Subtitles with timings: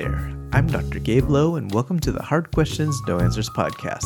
[0.00, 0.30] there.
[0.52, 0.98] I'm Dr.
[0.98, 4.04] Gabe Lowe, and welcome to the Hard Questions, No Answers podcast.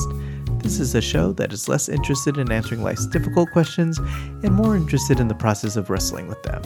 [0.62, 4.76] This is a show that is less interested in answering life's difficult questions and more
[4.76, 6.62] interested in the process of wrestling with them.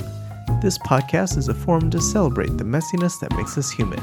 [0.61, 4.03] This podcast is a forum to celebrate the messiness that makes us human.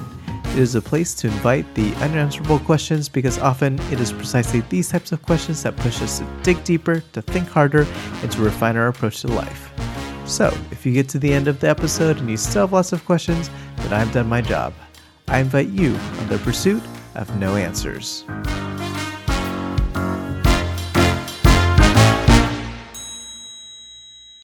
[0.53, 4.89] It is a place to invite the unanswerable questions because often it is precisely these
[4.89, 7.85] types of questions that push us to dig deeper, to think harder,
[8.23, 9.71] and to refine our approach to life.
[10.25, 12.91] So, if you get to the end of the episode and you still have lots
[12.91, 14.73] of questions, then I've done my job.
[15.31, 16.83] I invite you on the pursuit
[17.15, 18.25] of no answers.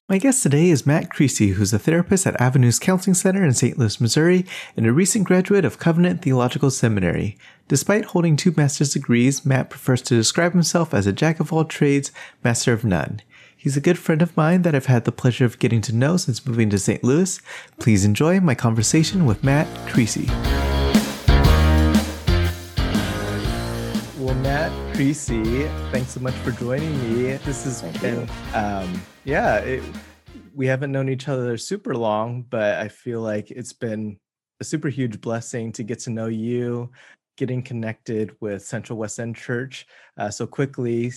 [0.08, 3.78] My guest today is Matt Creasy, who's a therapist at Avenues Counseling Center in St.
[3.78, 4.46] Louis, Missouri,
[4.78, 7.38] and a recent graduate of Covenant Theological Seminary.
[7.68, 11.66] Despite holding two master's degrees, Matt prefers to describe himself as a jack of all
[11.66, 12.14] trades,
[12.46, 13.22] master of none.
[13.58, 16.16] He's a good friend of mine that I've had the pleasure of getting to know
[16.16, 17.04] since moving to St.
[17.04, 17.42] Louis.
[17.78, 20.30] Please enjoy my conversation with Matt Creasy.
[24.28, 27.38] Well, Matt Creasy, thanks so much for joining me.
[27.38, 29.82] This has Thank been, um, yeah, it,
[30.54, 34.20] we haven't known each other super long, but I feel like it's been
[34.60, 36.92] a super huge blessing to get to know you,
[37.38, 41.14] getting connected with Central West End Church uh, so quickly,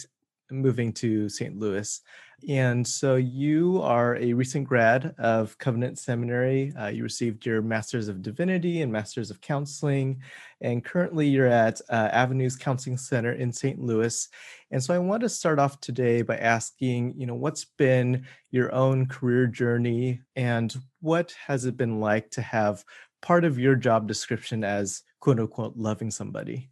[0.53, 1.59] moving to St.
[1.59, 2.01] Louis.
[2.49, 6.73] And so you are a recent grad of Covenant Seminary.
[6.79, 10.21] Uh, you received your Master's of Divinity and Master's of Counseling.
[10.61, 13.81] And currently you're at uh, Avenues Counseling Center in St.
[13.81, 14.29] Louis.
[14.71, 18.73] And so I want to start off today by asking, you know, what's been your
[18.75, 22.85] own career journey and what has it been like to have
[23.23, 26.71] part of your job description as quote unquote loving somebody?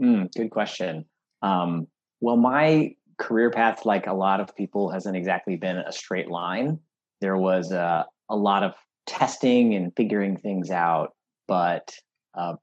[0.00, 1.04] Mm, good question.
[1.42, 1.88] Um,
[2.20, 6.80] well, my career path, like a lot of people, hasn't exactly been a straight line.
[7.20, 8.74] There was uh, a lot of
[9.06, 11.14] testing and figuring things out.
[11.46, 11.94] But
[12.34, 12.54] uh,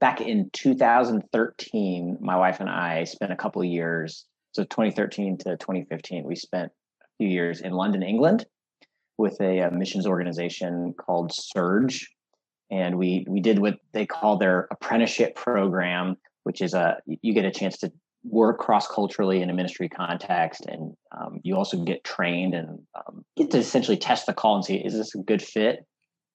[0.00, 4.24] back in 2013, my wife and I spent a couple years.
[4.52, 8.44] So 2013 to 2015, we spent a few years in London, England,
[9.18, 12.08] with a, a missions organization called Serge,
[12.70, 17.44] and we we did what they call their apprenticeship program, which is a you get
[17.44, 17.92] a chance to
[18.30, 23.24] work cross culturally in a ministry context, and um, you also get trained and um,
[23.36, 25.84] get to essentially test the call and see is this a good fit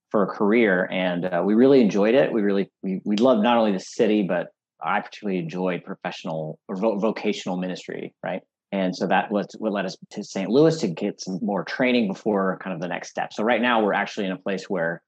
[0.10, 0.88] for a career.
[0.92, 2.32] And uh, we really enjoyed it.
[2.32, 4.48] We really we we loved not only the city, but
[4.82, 8.42] I particularly enjoyed professional or vo- vocational ministry, right?
[8.72, 10.50] And so that was what led us to St.
[10.50, 13.32] Louis to get some more training before kind of the next step.
[13.32, 15.02] So right now we're actually in a place where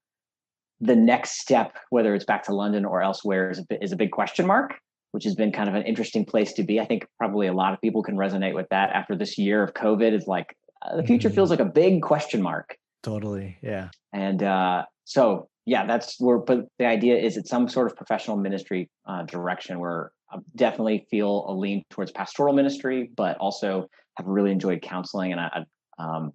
[0.81, 4.11] the next step, whether it's back to London or elsewhere, is a, is a big
[4.11, 4.75] question mark
[5.15, 6.77] which has been kind of an interesting place to be.
[6.81, 9.73] I think probably a lot of people can resonate with that after this year of
[9.73, 10.11] COVID.
[10.13, 11.35] Is like uh, the future Mhm.
[11.35, 12.77] feels like a big question mark.
[13.01, 13.57] Totally.
[13.61, 13.87] Yeah.
[14.11, 18.35] And uh, so, yeah, that's where, but the idea is it's some sort of professional
[18.35, 23.87] ministry uh, direction where I definitely feel a lean towards pastoral ministry, but also
[24.17, 25.31] have really enjoyed counseling.
[25.31, 25.49] And I,
[25.97, 26.33] I, um,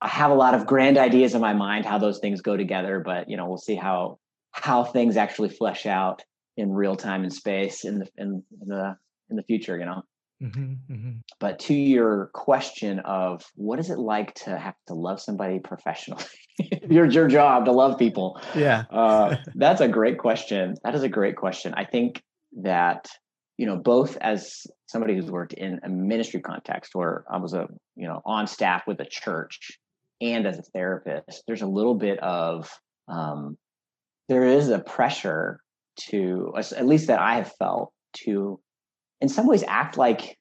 [0.00, 3.02] I have a lot of grand ideas in my mind how those things go together,
[3.04, 4.18] but you know, we'll see how
[4.52, 6.22] how things actually flesh out
[6.58, 8.96] in real time and space in the in the
[9.30, 9.78] in the future.
[9.78, 10.02] You know.
[10.40, 15.20] hmm hmm But to your question of what is it like to have to love
[15.20, 16.24] somebody professionally?
[16.90, 18.40] your your job to love people.
[18.54, 18.84] Yeah.
[18.90, 20.74] Uh, that's a great question.
[20.84, 21.74] That is a great question.
[21.74, 22.22] I think
[22.60, 23.08] that
[23.56, 27.68] you know both as somebody who's worked in a ministry context where I was a
[27.94, 29.78] you know on staff with a church
[30.20, 32.68] and as a therapist, there's a little bit of
[33.06, 33.56] um,
[34.28, 35.60] there is a pressure
[36.08, 37.92] to at least that I have felt
[38.24, 38.60] to
[39.20, 40.38] in some ways act like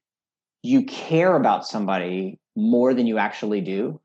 [0.63, 3.99] you care about somebody more than you actually do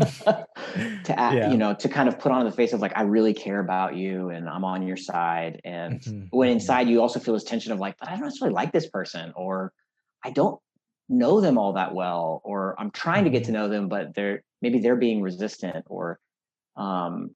[0.00, 1.50] to act, Yeah.
[1.50, 3.94] you know to kind of put on the face of like i really care about
[3.96, 6.52] you and i'm on your side and Mhm, when mhm.
[6.52, 9.32] inside you also feel this tension of like but i don't necessarily like this person
[9.36, 9.72] or
[10.24, 10.58] i don't
[11.08, 14.42] know them all that well or i'm trying to get to know them but they're
[14.62, 16.18] maybe they're being resistant or
[16.76, 17.34] um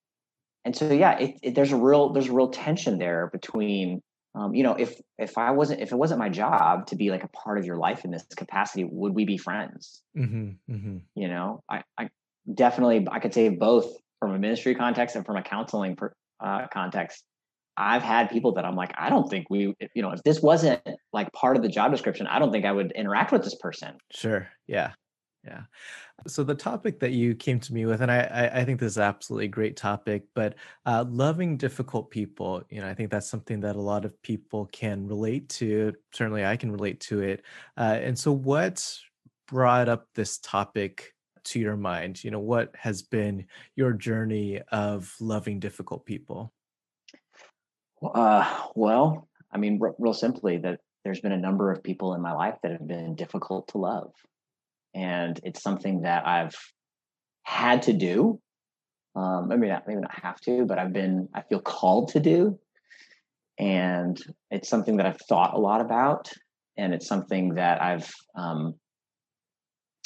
[0.67, 4.03] and so yeah it, it, there's a real there's a real tension there between
[4.35, 7.25] um, you know if if i wasn't if it wasn't my job to be like
[7.25, 11.01] a part of your life in this capacity would we be friends Mhm, mhm.
[11.15, 12.11] you know i i
[12.53, 13.87] definitely i could say both
[14.19, 17.25] from a ministry context and from a counseling per, uh, context
[17.77, 20.83] i've had people that i'm like i don't think we you know if this wasn't
[21.13, 23.97] like part of the job description i don't think i would interact with this person
[24.11, 24.49] Sure.
[24.67, 24.93] Yeah.
[25.47, 25.63] Yeah.
[26.27, 28.99] So the topic that you came to me with, and I, I, think this is
[28.99, 30.55] absolutely a great topic, but
[30.85, 34.67] uh, loving difficult people, you know, I think that's something that a lot of people
[34.73, 35.93] can relate to.
[36.13, 37.45] Certainly, I can relate to it.
[37.77, 38.85] Uh, and so, what
[39.47, 41.15] brought up this topic
[41.45, 42.25] to your mind?
[42.25, 43.47] You know, what has been
[43.77, 46.53] your journey of loving difficult people?
[48.03, 52.21] Uh, well, I mean, r- real simply, that there's been a number of people in
[52.21, 54.13] my life that have been difficult to love,
[54.97, 56.57] and it's something that I've
[57.43, 58.41] had to do.
[59.15, 62.59] Um, maybe not, maybe not have to, but I've been, I feel called to do,
[63.59, 64.21] and
[64.51, 66.31] it's something that I've thought a lot about,
[66.77, 68.75] and it's something that I've, um,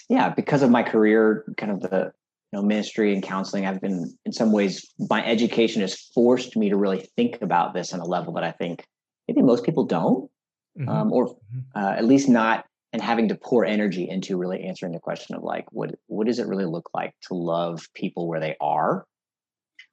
[0.09, 2.13] yeah, because of my career, kind of the
[2.53, 6.69] you know ministry and counseling i've been in some ways my education has forced me
[6.69, 8.85] to really think about this on a level that i think
[9.29, 10.29] maybe most people don't
[10.77, 10.89] mm-hmm.
[10.89, 11.61] um, or mm-hmm.
[11.77, 15.43] uh, at least not and having to pour energy into really answering the question of
[15.43, 19.07] like what what does it really look like to love people where they are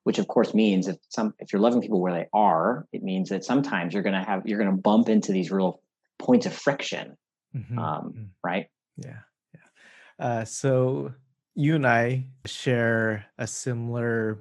[0.04, 3.30] which of course means if some if you're loving people where they are it means
[3.30, 5.82] that sometimes you're going to have you're going to bump into these real
[6.20, 7.18] points of friction
[7.56, 7.78] mm-hmm.
[7.78, 8.28] um, mm.
[8.44, 8.68] right
[8.98, 9.20] yeah
[9.54, 11.14] yeah uh, so
[11.58, 14.38] you and I share a similar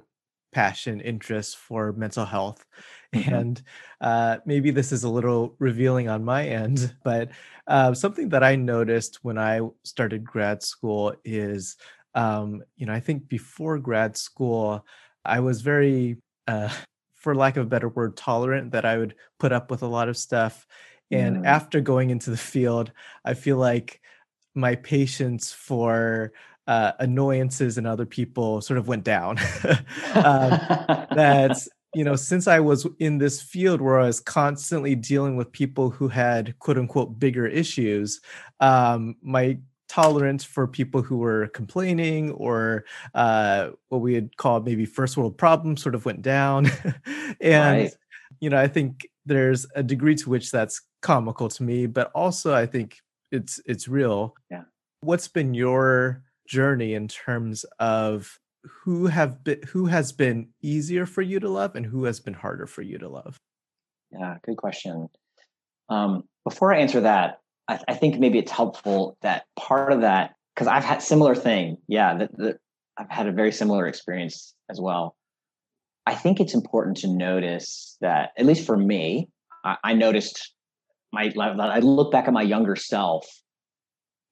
[0.57, 2.65] passion, interest for mental health.
[3.15, 3.33] Mm-hmm.
[3.33, 3.61] And
[4.01, 7.29] uh, maybe this is a little revealing on my end, but
[7.65, 11.77] uh, something that I noticed when I started grad school is,
[12.15, 14.85] um, you know, I think before grad school,
[15.23, 16.17] I was very,
[16.49, 16.67] uh,
[17.15, 20.09] for lack of a better word, tolerant that I would put up with a lot
[20.09, 20.67] of stuff.
[21.09, 21.47] And mm.
[21.47, 22.91] after going into the field,
[23.23, 24.01] I feel like
[24.53, 26.33] my patience for
[26.67, 29.37] uh, annoyances and other people sort of went down.
[30.13, 30.59] um,
[31.15, 35.51] that's you know since I was in this field where I was constantly dealing with
[35.51, 38.21] people who had quote unquote bigger issues,
[38.59, 42.83] um, my tolerance for people who were complaining or
[43.15, 46.69] uh, what we had called maybe first world problems sort of went down,
[47.41, 47.91] and right.
[48.39, 52.53] you know I think there's a degree to which that's comical to me, but also
[52.53, 52.99] I think
[53.31, 54.35] it's it's real.
[54.51, 54.63] Yeah.
[55.01, 58.39] What's been your journey in terms of
[58.83, 62.33] who have been who has been easier for you to love and who has been
[62.33, 63.37] harder for you to love?
[64.11, 65.09] Yeah good question.
[65.89, 70.35] Um, before i answer that I, I, think maybe it's helpful that part of that
[70.53, 72.57] because i've had similar thing yeah that,
[72.97, 75.15] i've had a very similar experience as well.
[76.05, 79.29] I think it's important to notice that at least for me
[79.65, 80.53] i, I noticed
[81.11, 83.25] my i look back at my younger self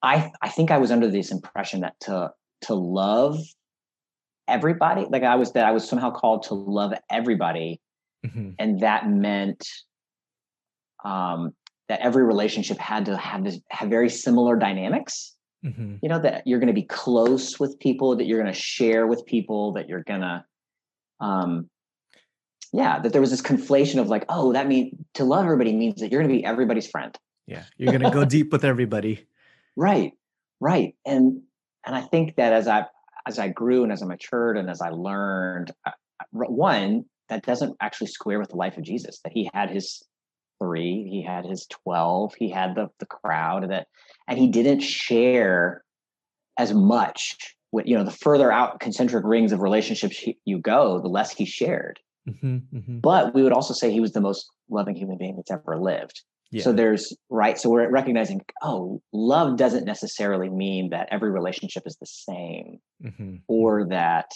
[0.02, 2.32] I I think I was under this impression that to
[2.62, 3.38] to love
[4.48, 7.80] everybody, like I was that I was somehow called to love everybody,
[8.24, 8.50] mm-hmm.
[8.58, 9.66] and that meant
[11.04, 11.54] um,
[11.88, 15.34] that every relationship had to have this have very similar dynamics.
[15.64, 15.96] Mm-hmm.
[16.02, 19.06] You know that you're going to be close with people, that you're going to share
[19.06, 20.44] with people, that you're going to,
[21.20, 21.68] um,
[22.72, 26.00] yeah, that there was this conflation of like, oh, that means to love everybody means
[26.00, 27.16] that you're going to be everybody's friend.
[27.46, 29.26] Yeah, you're going to go deep with everybody.
[29.76, 30.12] Right,
[30.60, 31.42] right, and
[31.84, 32.86] and I think that as I
[33.26, 35.72] as I grew and as I matured and as I learned,
[36.32, 39.20] one that doesn't actually square with the life of Jesus.
[39.22, 40.02] That he had his
[40.62, 43.88] three, he had his twelve, he had the the crowd that,
[44.26, 45.84] and he didn't share
[46.58, 47.36] as much.
[47.72, 51.44] With you know, the further out concentric rings of relationships you go, the less he
[51.44, 51.98] shared.
[52.28, 52.98] Mm-hmm, mm-hmm.
[53.00, 56.22] But we would also say he was the most loving human being that's ever lived.
[56.56, 56.62] Yeah.
[56.62, 57.58] So there's right.
[57.58, 63.36] So we're recognizing, oh, love doesn't necessarily mean that every relationship is the same, mm-hmm.
[63.46, 64.30] or that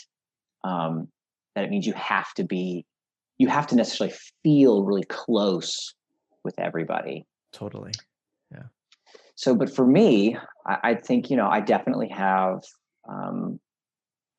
[0.62, 1.08] um,
[1.54, 2.84] that it means you have to be,
[3.38, 5.94] you have to necessarily feel really close
[6.44, 7.24] with everybody.
[7.54, 7.92] Totally.
[8.52, 8.64] Yeah.
[9.34, 10.36] So, but for me,
[10.66, 12.60] I, I think you know, I definitely have.
[13.08, 13.58] Um,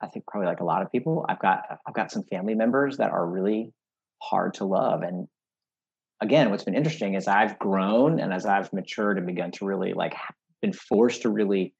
[0.04, 2.98] I think probably like a lot of people, I've got I've got some family members
[2.98, 3.74] that are really
[4.22, 5.28] hard to love, and
[6.22, 9.94] again, what's been interesting is I've grown and as I've matured and begun to really
[9.94, 10.14] like
[10.62, 11.74] been forced to really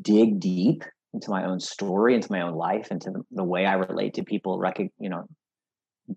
[0.00, 3.74] dig deep into my own story, into my own life, into the, the way I
[3.74, 4.62] relate to people.
[4.98, 5.26] You know,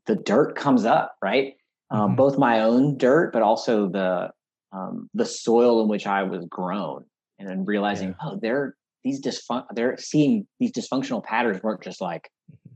[0.05, 1.53] the dirt comes up, right?
[1.91, 2.09] Um, mm-hmm.
[2.11, 4.29] Um, both my own dirt, but also the
[4.71, 7.05] um, the soil in which I was grown,
[7.39, 8.29] and then realizing, yeah.
[8.29, 12.29] oh, they're these dysfun- they're seeing these dysfunctional patterns weren't just like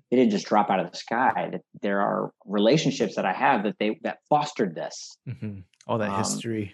[0.10, 1.50] they didn't just drop out of the sky.
[1.51, 5.18] That there are relationships that I have that they that fostered this.
[5.28, 5.60] Mm-hmm.
[5.88, 6.74] All that um, history.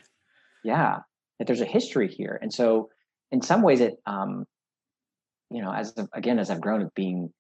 [0.64, 1.00] Yeah,
[1.40, 2.90] that there's a history here, and so
[3.32, 4.46] in some ways, it um,
[5.50, 7.32] you know, as again as I've grown, of being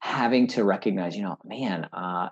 [0.00, 2.28] having to recognize, you know, man, uh,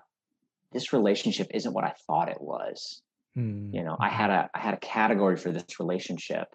[0.71, 3.01] this relationship isn't what I thought it was.
[3.37, 3.75] Mm-hmm.
[3.75, 6.47] You know, I had a I had a category for this relationship,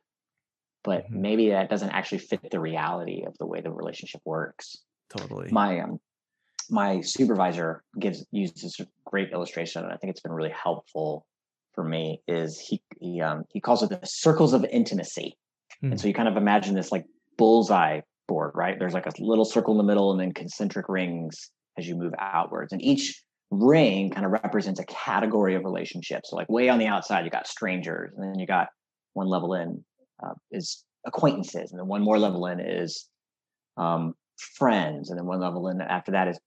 [0.84, 1.20] but mm-hmm.
[1.20, 4.76] maybe that doesn't actually fit the reality of the way the relationship works.
[5.10, 5.50] Totally.
[5.50, 5.98] My um
[6.70, 11.26] my supervisor gives uses a great illustration, and I think it's been really helpful
[11.74, 12.22] for me.
[12.28, 15.36] Is he he um, he calls it the circles of intimacy,
[15.80, 15.92] hmm.
[15.92, 17.04] and so you kind of imagine this like
[17.36, 18.78] bullseye board, right?
[18.78, 22.12] There's like a little circle in the middle, and then concentric rings as you move
[22.18, 26.30] outwards, and each ring kind of represents a category of relationships.
[26.30, 28.68] So like way on the outside, you got strangers, and then you got
[29.14, 29.84] one level in
[30.22, 33.08] uh, is acquaintances, and then one more level in is
[33.76, 34.14] um,
[34.56, 36.38] friends, and then one level in after that is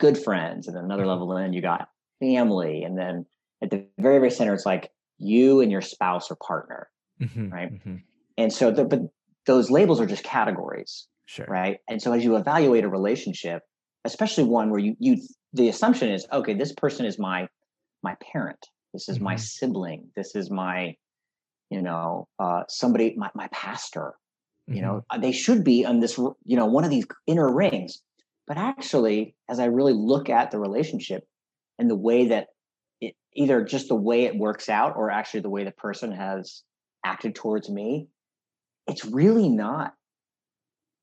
[0.00, 1.10] good friends, and then another mm-hmm.
[1.10, 1.88] level in you got
[2.18, 3.26] family, and then
[3.62, 6.88] at the very very center it's like you and your spouse or partner,
[7.20, 7.72] mm-hmm, right?
[7.72, 7.96] Mm-hmm.
[8.38, 9.00] And so, the, but
[9.46, 11.78] those labels are just categories, sure, right?
[11.88, 13.62] And so as you evaluate a relationship,
[14.04, 15.18] especially one where you you
[15.52, 17.48] the assumption is okay, this person is my
[18.02, 19.40] my parent, this is my mm-hmm.
[19.40, 20.96] sibling, this is my
[21.70, 24.14] you know uh, somebody my, my pastor
[24.66, 25.20] you know mm-hmm.
[25.20, 28.02] they should be on this you know one of these inner rings
[28.46, 31.24] but actually as i really look at the relationship
[31.78, 32.48] and the way that
[33.00, 36.62] it either just the way it works out or actually the way the person has
[37.04, 38.08] acted towards me
[38.86, 39.94] it's really not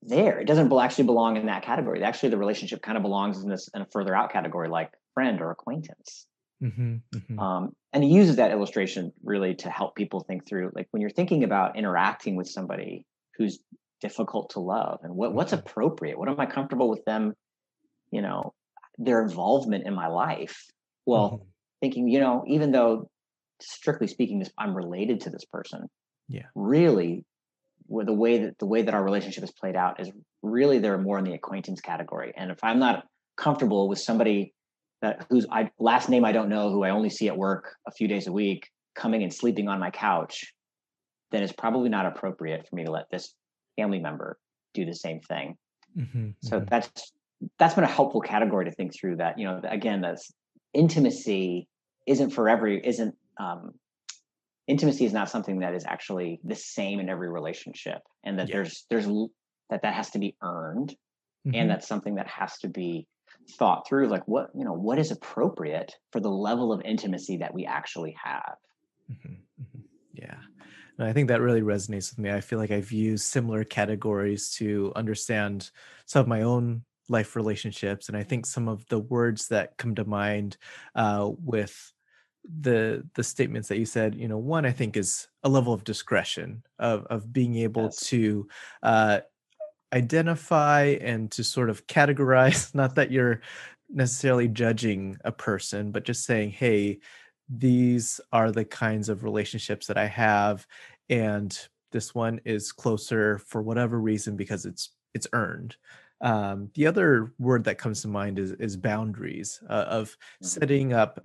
[0.02, 0.38] there.
[0.38, 2.02] It doesn't actually belong in that category.
[2.02, 5.40] Actually the relationship kind of belongs in this in a further out category like friend
[5.40, 6.26] or acquaintance.
[6.62, 7.38] Mm-hmm, mm-hmm.
[7.38, 11.10] Um, and he uses that illustration really to help people think through like when you're
[11.10, 13.60] thinking about interacting with somebody who's
[14.00, 15.66] difficult to love and what, what's mm-hmm.
[15.66, 17.32] appropriate what am i comfortable with them
[18.10, 18.52] you know
[18.98, 20.64] their involvement in my life
[21.06, 21.44] well mm-hmm.
[21.80, 23.08] thinking you know even though
[23.60, 25.86] strictly speaking this i'm related to this person
[26.28, 27.24] yeah really
[27.88, 30.10] the way that the way that our relationship is played out is
[30.42, 33.04] really they're more in the acquaintance category and if i'm not
[33.36, 34.52] comfortable with somebody
[35.00, 37.92] that whose I, last name I don't know, who I only see at work a
[37.92, 40.52] few days a week, coming and sleeping on my couch,
[41.30, 43.32] then it's probably not appropriate for me to let this
[43.78, 44.38] family member
[44.74, 45.56] do the same thing.
[45.96, 46.66] Mm-hmm, so mm-hmm.
[46.68, 47.12] that's
[47.58, 49.16] that's been a helpful category to think through.
[49.16, 50.32] That you know, again, that's
[50.74, 51.68] intimacy
[52.06, 53.72] isn't for every isn't um,
[54.66, 58.56] intimacy is not something that is actually the same in every relationship, and that yeah.
[58.56, 59.06] there's there's
[59.70, 60.90] that that has to be earned,
[61.46, 61.54] mm-hmm.
[61.54, 63.06] and that's something that has to be
[63.58, 67.54] thought through like what you know what is appropriate for the level of intimacy that
[67.54, 68.56] we actually have
[69.10, 69.80] mm-hmm, mm-hmm.
[70.12, 70.36] yeah
[70.98, 74.50] and i think that really resonates with me i feel like i've used similar categories
[74.50, 75.70] to understand
[76.06, 79.94] some of my own life relationships and i think some of the words that come
[79.94, 80.56] to mind
[80.94, 81.92] uh, with
[82.60, 85.84] the the statements that you said you know one i think is a level of
[85.84, 88.06] discretion of of being able yes.
[88.06, 88.48] to
[88.82, 89.20] uh
[89.92, 93.40] identify and to sort of categorize not that you're
[93.90, 96.98] necessarily judging a person but just saying hey
[97.48, 100.66] these are the kinds of relationships that i have
[101.08, 105.76] and this one is closer for whatever reason because it's it's earned
[106.20, 110.46] um, the other word that comes to mind is is boundaries uh, of mm-hmm.
[110.46, 111.24] setting up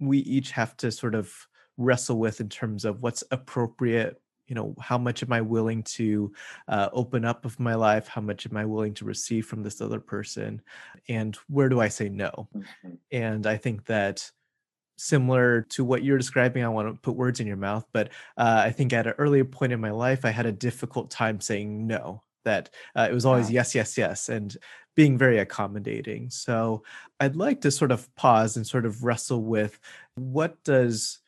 [0.00, 1.32] we each have to sort of
[1.78, 6.32] wrestle with in terms of what's appropriate you know how much am i willing to
[6.68, 9.80] uh, open up of my life how much am i willing to receive from this
[9.80, 10.60] other person
[11.08, 12.94] and where do i say no mm-hmm.
[13.12, 14.30] and i think that
[14.96, 18.62] similar to what you're describing i want to put words in your mouth but uh,
[18.64, 21.86] i think at an earlier point in my life i had a difficult time saying
[21.86, 24.56] no that uh, it was always yes yes yes and
[24.94, 26.82] being very accommodating so
[27.20, 29.78] i'd like to sort of pause and sort of wrestle with
[30.14, 31.18] what does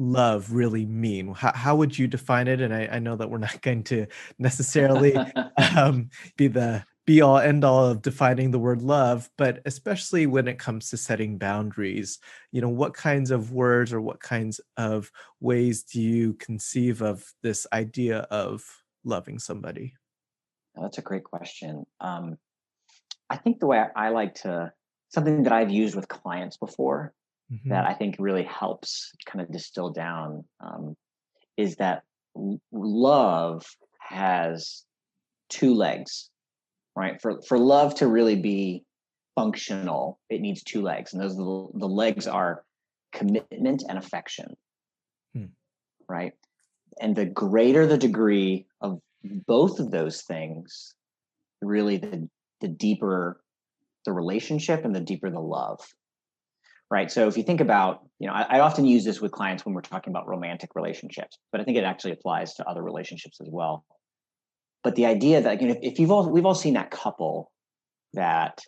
[0.00, 1.34] love really mean?
[1.34, 2.60] How, how would you define it?
[2.60, 4.06] And I, I, know that we're not going to
[4.38, 5.14] necessarily
[5.76, 10.46] um, be the be all end all of defining the word love, but especially when
[10.46, 12.20] it comes to setting boundaries,
[12.52, 17.24] you know, what kinds of words or what kinds of ways do you conceive of
[17.42, 18.62] this idea of
[19.02, 19.92] loving somebody?
[20.80, 21.84] that's a great question.
[22.00, 22.38] Um,
[23.28, 24.72] I think the way I, I like to
[25.08, 27.12] something that I've used with clients before
[27.52, 27.70] mm-hmm.
[27.70, 30.96] that I think really helps kind of distill down um,
[31.56, 32.04] is that
[32.70, 33.66] love
[33.98, 34.84] has
[35.48, 36.29] two legs,
[37.00, 37.20] right?
[37.22, 38.84] For for love to really be
[39.34, 42.62] functional, it needs two legs, and those the, the legs are
[43.12, 44.54] commitment and affection,
[45.34, 45.46] hmm.
[46.08, 46.34] right?
[47.00, 49.00] And the greater the degree of
[49.46, 50.94] both of those things,
[51.62, 52.28] really the
[52.60, 53.40] the deeper
[54.04, 55.80] the relationship and the deeper the love
[56.90, 57.08] right?
[57.08, 59.76] So if you think about, you know, I, I, often use this with clients when
[59.76, 63.46] we're talking about romantic relationships, but I think it actually applies to other relationships as
[63.48, 63.84] well.
[64.82, 67.50] But the idea that you know, if, if you've all we've all seen that couple
[68.14, 68.60] that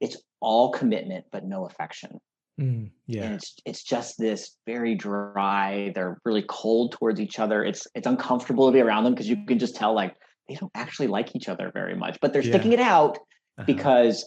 [0.00, 2.18] it's all commitment but no affection.
[2.60, 3.24] Mm, yeah.
[3.24, 7.64] And it's it's just this very dry, they're really cold towards each other.
[7.64, 10.14] It's it's uncomfortable to be around them because you can just tell like
[10.48, 12.52] they don't actually like each other very much, but they're yeah.
[12.52, 13.18] sticking it out
[13.58, 13.64] uh-huh.
[13.66, 14.24] because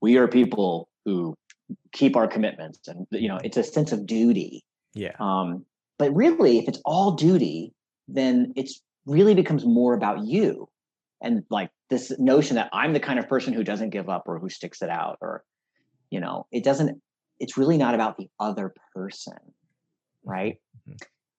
[0.00, 1.34] we are people who
[1.92, 5.64] keep our commitments and you know it's a sense of duty yeah um
[5.98, 7.72] but really if it's all duty
[8.08, 10.68] then it's really becomes more about you
[11.22, 14.38] and like this notion that i'm the kind of person who doesn't give up or
[14.38, 15.42] who sticks it out or
[16.10, 17.00] you know it doesn't
[17.38, 19.34] it's really not about the other person,
[20.26, 20.30] Mm-hmm.
[20.30, 20.56] right?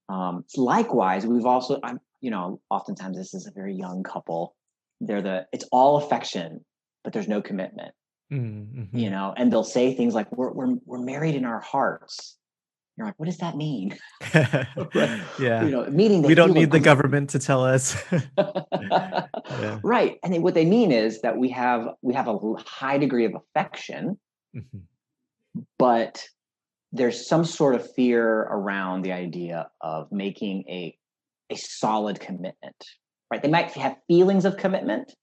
[0.08, 4.56] Um, likewise, we've also, I'm, you know, oftentimes this is a very young couple.
[5.02, 6.64] They're the, it's all affection,
[7.04, 7.94] but there's no commitment,
[8.32, 8.98] Mm-hmm.
[8.98, 12.37] you know, and they'll say things like, we're, we're, we're married in our hearts.
[12.98, 13.96] You're like, what does that mean?
[14.34, 15.64] yeah.
[15.64, 18.02] You know, meaning we don't need the government to tell us.
[19.60, 19.80] Yeah.
[19.82, 20.18] right.
[20.24, 23.34] And they, what they mean is that we have, we have a high degree of
[23.34, 24.20] affection,
[24.56, 24.82] Mhm.
[25.80, 26.24] but
[26.92, 30.98] there's some sort of fear around the idea of making a
[31.50, 32.76] a solid commitment
[33.32, 35.14] right they might have feelings of commitment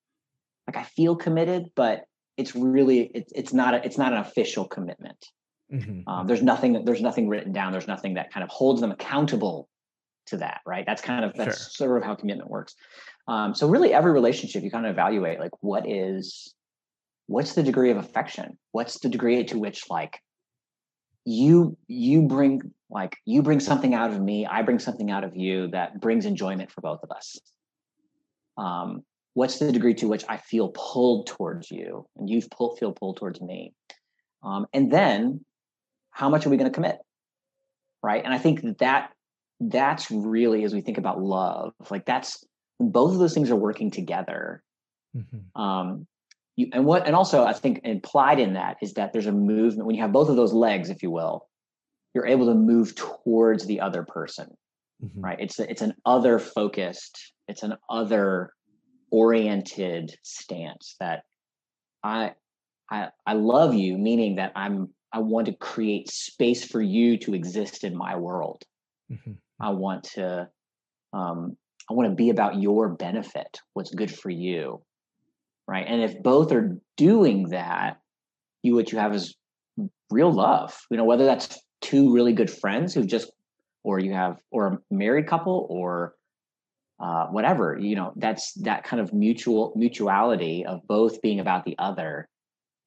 [0.67, 2.05] like i feel committed but
[2.37, 5.27] it's really it's, it's not a, it's not an official commitment
[5.75, 6.05] Mhm.
[6.07, 7.73] um, there's nothing there's nothing written down.
[7.73, 9.69] There's nothing that kind of holds them accountable
[10.27, 10.85] to that right?
[10.87, 12.75] That's kind of that's sort of how commitment works.
[13.29, 16.55] Um, so really every relationship you kind of evaluate like what is
[17.27, 18.59] what's the degree of affection?
[18.73, 20.21] What's the degree to which like
[21.25, 25.35] you you bring like you bring something out of me i bring something out of
[25.35, 27.39] you that brings enjoyment for both of us.
[28.57, 29.03] Um,
[29.33, 33.17] what's the degree to which i feel pulled towards you and you pull, feel pulled
[33.17, 33.73] towards me?
[34.43, 35.45] Um, and then
[36.15, 36.99] how much are we going to commit
[38.03, 39.11] right and i think that, that
[39.61, 42.45] that's really as we think about love like that's
[42.81, 44.63] both of those things are working together
[45.17, 45.61] Mhm.
[45.61, 46.07] um,
[46.57, 49.87] you, and what and also i think implied in that is that there's a movement
[49.87, 51.49] when you have both of those legs if you will
[52.15, 54.49] you're able to move towards the other person
[55.05, 55.11] Mhm.
[55.23, 58.53] right it's it's an other focused it's an other
[59.11, 61.23] oriented stance that
[62.03, 62.33] i
[62.91, 67.35] i i love you meaning that i'm i want to create space for you to
[67.35, 68.63] exist in my world
[69.11, 69.37] Mhm.
[69.61, 70.49] I want to
[71.13, 71.57] um,
[71.89, 74.83] I want to be about your benefit, what's good for you.
[75.69, 75.87] Right.
[75.87, 77.99] And if both are doing that,
[78.63, 79.35] you what you have is
[80.11, 80.79] real love.
[80.91, 83.31] You know, whether that's two really good friends who just
[83.85, 86.15] or you have or a married couple or
[87.01, 91.77] uh, whatever, you know, that's that kind of mutual mutuality of both being about the
[91.79, 92.29] other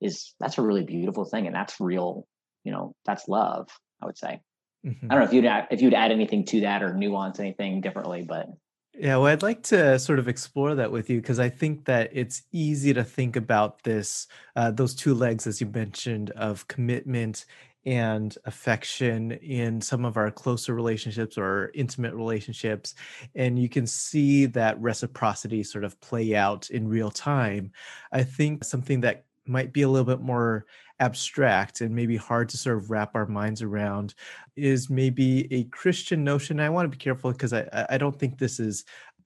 [0.02, 1.48] is that's a really beautiful thing.
[1.48, 2.28] And that's real,
[2.64, 3.70] you know, that's love,
[4.02, 4.42] I would say.
[4.86, 5.08] Mhm.
[5.10, 7.82] I don't know if you'd add, if you'd add anything to that or nuance anything
[7.82, 8.48] differently, but
[8.94, 12.10] Yeah, well, I'd like to sort of explore that with you because I think that
[12.14, 17.46] it's easy to think about this, uh, those two legs, as you mentioned, of commitment
[17.86, 22.96] and affection in some of our closer relationships or intimate relationships.
[23.36, 27.72] And you can see that reciprocity sort of play out in real time.
[28.12, 30.66] I think something that might be a little bit more
[31.00, 34.16] abstract and maybe hard to sort of wrap our minds around
[34.56, 36.60] is maybe a Christian notion.
[36.60, 38.84] I want to be careful because I, I- don't think this is,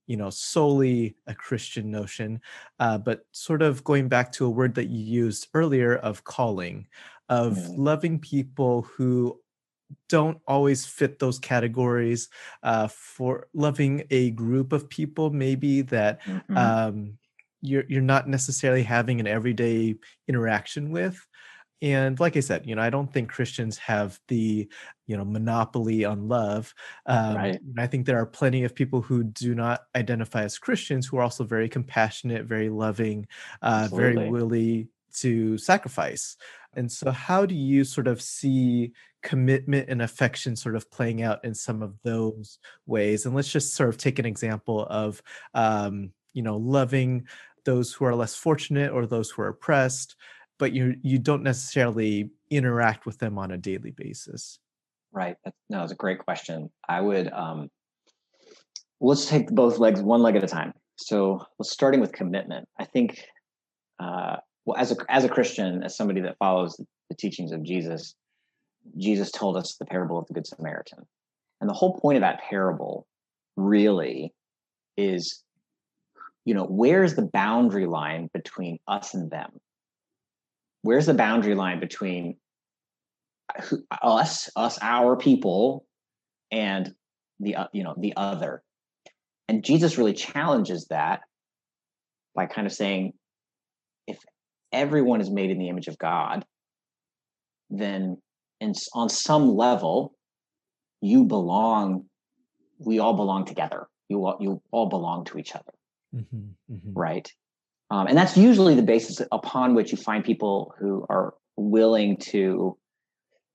[0.08, 2.42] you know, solely a Christian notion,
[2.80, 6.88] uh, but sort of going back to a word that you used earlier of calling,
[7.30, 7.78] of Mhm.
[7.78, 9.40] loving people who
[10.10, 12.30] don't always fit those categories
[12.64, 16.52] uh, for loving a group of people maybe that Mhm.
[16.56, 17.18] um,
[17.62, 19.96] you're you're not necessarily having an everyday
[20.28, 21.26] interaction with.
[21.84, 24.70] And like i said you know i don't think christians have the
[25.08, 26.76] you know monopoly on love
[27.08, 27.60] um, Right.
[27.60, 31.18] and i think there are plenty of people who do not identify as christians who
[31.18, 33.26] are also very compassionate very loving
[33.64, 36.38] uh, very willing to sacrifice.
[36.74, 38.94] And so how do you sort of see
[39.24, 43.26] commitment and affection sort of playing out in some of those ways?
[43.26, 45.22] And let's just sort of take an example of
[45.54, 47.28] um, you know loving
[47.66, 50.16] those who are less fortunate or those who are oppressed
[50.60, 54.60] but you you don't necessarily interact with them on a daily basis
[55.12, 55.36] right.
[55.44, 56.70] That's, no, it's a great question.
[56.88, 57.70] I would um,
[59.00, 60.74] let's take both legs one leg at a time.
[60.98, 63.26] So, starting with commitment, I think,
[64.00, 68.16] uh, well, as a as a Christian, as somebody that follows the teachings of Jesus,
[68.98, 71.06] Jesus told us the parable of the Good Samaritan,
[71.60, 73.08] and the whole point of that parable
[73.58, 74.34] really
[74.98, 75.44] is,
[76.46, 79.52] you know, where's the boundary line between us and them?
[80.82, 82.38] Where's the boundary line between
[84.02, 85.86] us, us, our people,
[86.52, 86.94] and
[87.40, 88.64] the uh, you know the other?
[89.48, 91.22] And Jesus really challenges that
[92.34, 93.14] by kind of saying,
[94.08, 94.18] if
[94.72, 96.46] everyone is made in the image of God,
[97.70, 98.18] then
[98.60, 100.16] in, on some level,
[101.02, 102.06] you belong.
[102.80, 103.88] We all belong together.
[104.10, 105.72] You all, you all belong to each other,
[106.16, 106.92] Mhm, mhm.
[106.94, 107.32] right?
[107.90, 112.78] Um, and that's usually the basis upon which you find people who are willing to,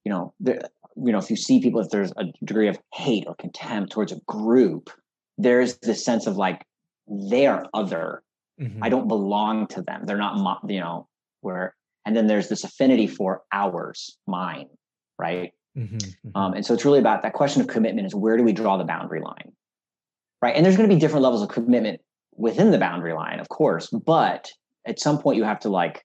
[0.04, 3.34] you know, you know, if you see people, if there's a degree of hate or
[3.34, 4.90] contempt towards a group,
[5.38, 6.66] there's this sense of like
[7.08, 8.22] they are other.
[8.60, 8.78] Mhm.
[8.82, 10.06] I don't belong to them.
[10.06, 11.08] They're not, you know,
[11.40, 11.74] where.
[12.04, 14.68] And then there's this affinity for ours, mine.
[15.18, 15.52] right?
[15.76, 16.36] Mm-hmm, mm-hmm.
[16.36, 18.76] Um, and so it's really about that question of commitment is where do we draw
[18.76, 19.52] the boundary line,
[20.42, 20.54] right?
[20.56, 22.00] And there's going to be different levels of commitment
[22.36, 24.50] within the boundary line, of course, but
[24.86, 26.04] at some point you have to like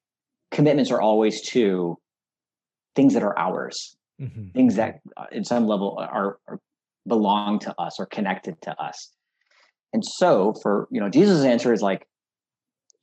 [0.51, 1.97] commitments are always to
[2.95, 4.49] things that are ours, mm-hmm.
[4.49, 6.59] things that uh, in some level are, are
[7.07, 9.09] belong to us or connected to us.
[9.93, 12.07] And so for you know, Jesus' answer is like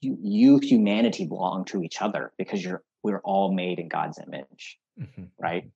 [0.00, 4.78] you, you humanity belong to each other because you're we're all made in God's image,
[5.00, 5.24] mm-hmm.
[5.38, 5.70] right?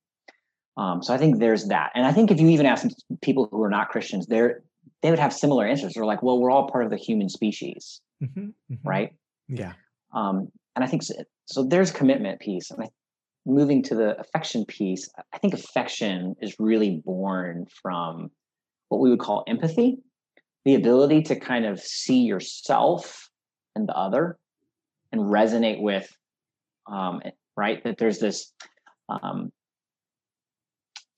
[0.75, 2.85] Um, so I think there's that, and I think if you even ask
[3.21, 4.63] people who are not Christians, they're
[5.03, 5.93] they would have similar answers.
[5.93, 8.47] They're like, well, we're all part of the human species, mm-hmm.
[8.71, 8.87] Mm-hmm.
[8.87, 9.13] right?
[9.47, 9.73] Yeah.
[10.13, 11.13] Um, and I think so,
[11.45, 12.87] so there's commitment piece, and I,
[13.45, 18.31] moving to the affection piece, I think affection is really born from
[18.87, 19.97] what we would call empathy,
[20.63, 23.29] the ability to kind of see yourself
[23.75, 24.37] and the other
[25.11, 26.09] and resonate with
[26.89, 27.21] um,
[27.57, 28.53] right that there's this
[29.09, 29.51] um,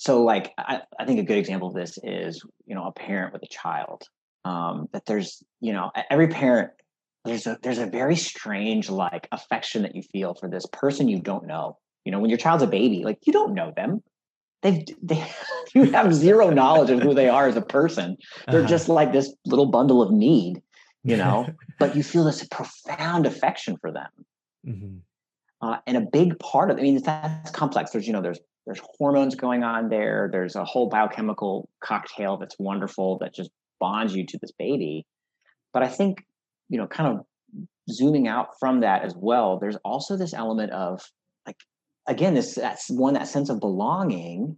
[0.06, 3.34] so like I, I, think a good example of this is you know a parent
[3.34, 4.08] with a child
[4.46, 6.70] um, that there's you know every parent
[7.26, 11.20] there's a there's a very strange like affection that you feel for this person you
[11.20, 11.80] don't know.
[12.06, 14.04] You know when your child's a baby like you don't know them.
[14.62, 15.28] They've they
[15.74, 18.18] you have zero knowledge of who they are as a person.
[18.48, 18.70] They're uh-huh.
[18.70, 20.62] just like this little bundle of need
[21.04, 21.48] you know
[21.80, 24.10] but you feel this profound affection for them.
[24.68, 24.98] Mm-hmm.
[25.62, 27.89] uh, and a big part of i mean that's complex.
[27.89, 32.56] There's you know there's there's hormones going on there there's a whole biochemical cocktail that's
[32.60, 33.49] wonderful that just
[33.80, 35.06] bonds you to this baby.
[35.73, 36.23] But i think
[36.69, 37.25] you know kind of
[37.89, 41.01] zooming out from that as well there's also this element of
[41.45, 41.58] like
[42.08, 44.58] again this that's one that sense of belonging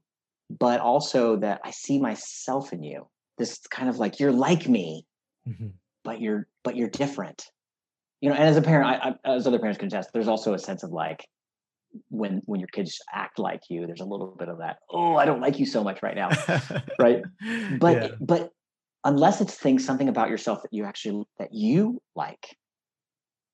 [0.59, 3.07] but also that i see myself in you.
[3.37, 5.05] This kind of like you're like me
[5.47, 5.67] mm-hmm.
[6.03, 7.45] but you're but you're different.
[8.21, 10.53] You know and as a parent I, I, as other parents can attest there's also
[10.53, 11.27] a sense of like
[12.09, 15.25] when when your kids act like you there's a little bit of that oh i
[15.25, 16.29] don't like you so much right now
[16.99, 17.23] right
[17.79, 18.07] but yeah.
[18.19, 18.51] but
[19.03, 22.55] unless it's things something about yourself that you actually that you like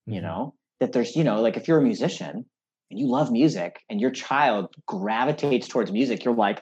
[0.06, 0.25] you mm-hmm.
[0.25, 2.45] know that there's you know like if you're a musician
[2.89, 6.62] and you love music and your child gravitates towards music you're like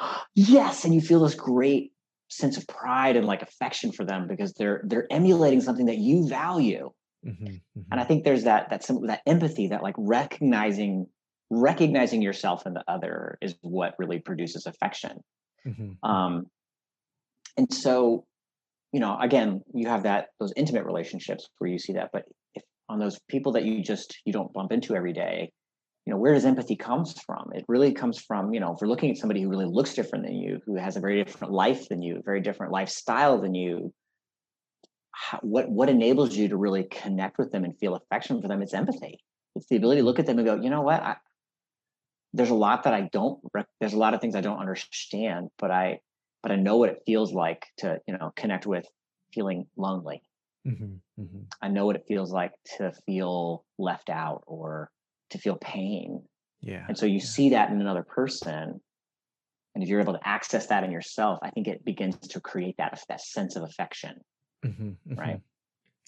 [0.34, 1.92] yes and you feel this great
[2.28, 6.28] sense of pride and like affection for them because they're they're emulating something that you
[6.28, 6.90] value
[7.24, 7.80] mm-hmm, mm-hmm.
[7.90, 11.06] and i think there's that that some that empathy that like recognizing
[11.50, 15.18] recognizing yourself and the other is what really produces affection
[15.66, 16.08] mm-hmm.
[16.08, 16.46] um
[17.56, 18.24] and so
[18.92, 22.62] you know again you have that those intimate relationships where you see that but if
[22.88, 25.50] on those people that you just you don't bump into every day
[26.06, 28.88] you know where does empathy comes from it really comes from you know if we're
[28.88, 31.88] looking at somebody who really looks different than you who has a very different life
[31.88, 33.92] than you a very different lifestyle than you
[35.14, 38.62] how, what what enables you to really connect with them and feel affection for them
[38.62, 39.20] it's empathy
[39.54, 41.16] it's the ability to look at them and go you know what I,
[42.32, 43.40] there's a lot that i don't
[43.80, 46.00] there's a lot of things i don't understand but i
[46.42, 48.86] but i know what it feels like to you know connect with
[49.32, 50.22] feeling lonely
[50.66, 51.40] mm-hmm, mm-hmm.
[51.62, 54.90] i know what it feels like to feel left out or
[55.34, 56.22] to feel pain.
[56.62, 56.84] Yeah.
[56.88, 57.24] And so you yeah.
[57.24, 58.80] see that in another person.
[59.74, 62.76] And if you're able to access that in yourself, I think it begins to create
[62.78, 64.20] that, that sense of affection.
[64.64, 65.14] Mm-hmm, mm-hmm.
[65.14, 65.40] Right.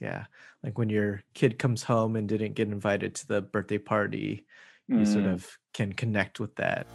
[0.01, 0.25] Yeah.
[0.62, 4.47] Like when your kid comes home and didn't get invited to the birthday party,
[4.88, 5.07] you mm.
[5.07, 6.87] sort of can connect with that.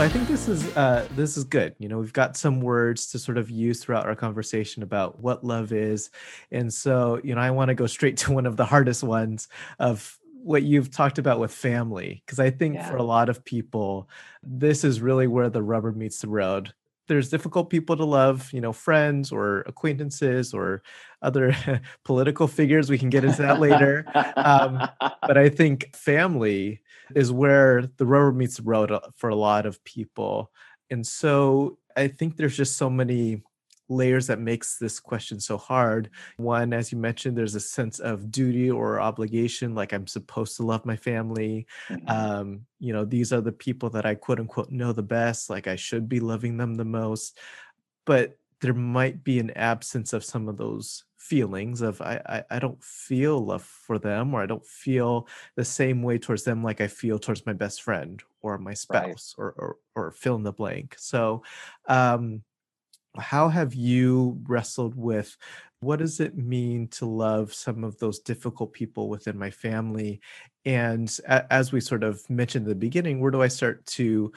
[0.00, 1.74] So I think this is uh, this is good.
[1.78, 5.44] You know, we've got some words to sort of use throughout our conversation about what
[5.44, 6.08] love is,
[6.50, 9.48] and so you know, I want to go straight to one of the hardest ones
[9.78, 12.88] of what you've talked about with family, because I think yeah.
[12.88, 14.08] for a lot of people,
[14.42, 16.72] this is really where the rubber meets the road.
[17.06, 20.82] There's difficult people to love, you know, friends or acquaintances or
[21.20, 21.54] other
[22.06, 22.88] political figures.
[22.88, 24.06] We can get into that later.
[24.36, 24.88] Um,
[25.20, 26.80] but I think family
[27.14, 30.50] is where the rubber meets the road uh, for a lot of people.
[30.90, 33.42] And so I think there's just so many
[33.90, 36.10] layers that makes this question so hard.
[36.36, 40.62] One, as you mentioned, there's a sense of duty or obligation, like I'm supposed to
[40.62, 41.66] love my family.
[41.88, 42.08] Mm-hmm.
[42.08, 45.66] Um, you know, these are the people that I quote unquote know the best, like
[45.66, 47.38] I should be loving them the most.
[48.06, 52.58] But there might be an absence of some of those feelings of I, I, I
[52.58, 56.80] don't feel love for them or I don't feel the same way towards them like
[56.80, 59.44] I feel towards my best friend or my spouse right.
[59.44, 60.96] or, or or fill in the blank.
[60.98, 61.42] So
[61.86, 62.42] um
[63.18, 65.36] how have you wrestled with
[65.80, 70.20] what does it mean to love some of those difficult people within my family
[70.64, 74.32] and a- as we sort of mentioned in the beginning where do i start to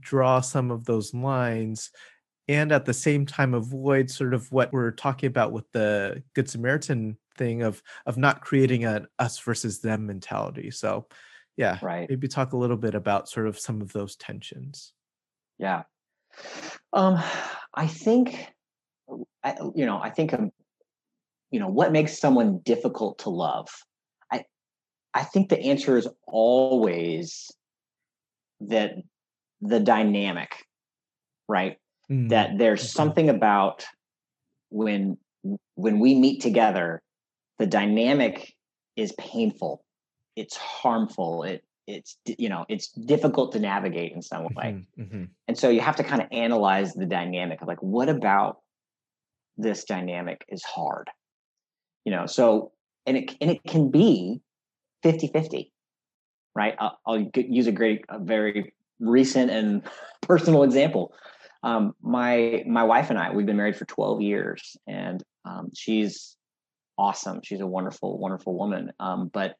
[0.00, 1.92] draw some of those lines
[2.48, 6.48] and at the same time avoid sort of what we're talking about with the good
[6.48, 10.70] samaritan thing of of not creating an us versus them mentality.
[10.70, 11.06] So
[11.56, 12.08] yeah right.
[12.08, 14.92] maybe talk a little bit about sort of some of those tensions.
[15.58, 15.82] Yeah.
[16.92, 17.22] Um
[17.74, 18.52] i think
[19.44, 20.50] I, you know i think um,
[21.50, 23.68] you know what makes someone difficult to love?
[24.30, 24.44] I
[25.14, 27.50] i think the answer is always
[28.60, 28.94] that
[29.60, 30.64] the dynamic
[31.48, 31.78] right
[32.10, 32.28] mm.
[32.28, 32.88] that there's okay.
[32.88, 33.84] something about
[34.70, 35.16] when
[35.74, 37.02] when we meet together
[37.58, 38.54] the dynamic
[38.96, 39.84] is painful
[40.34, 45.24] it's harmful it it's you know it's difficult to navigate in some way mm-hmm, mm-hmm.
[45.46, 48.58] and so you have to kind of analyze the dynamic of like what about
[49.56, 51.08] this dynamic is hard
[52.04, 52.72] you know so
[53.06, 54.40] and it and it can be
[55.02, 55.72] 50 50
[56.54, 59.82] right i'll, I'll use a great a very recent and
[60.22, 61.14] personal example
[61.62, 66.36] um, my my wife and i we've been married for 12 years and um, she's
[66.98, 69.56] awesome she's a wonderful wonderful woman um, but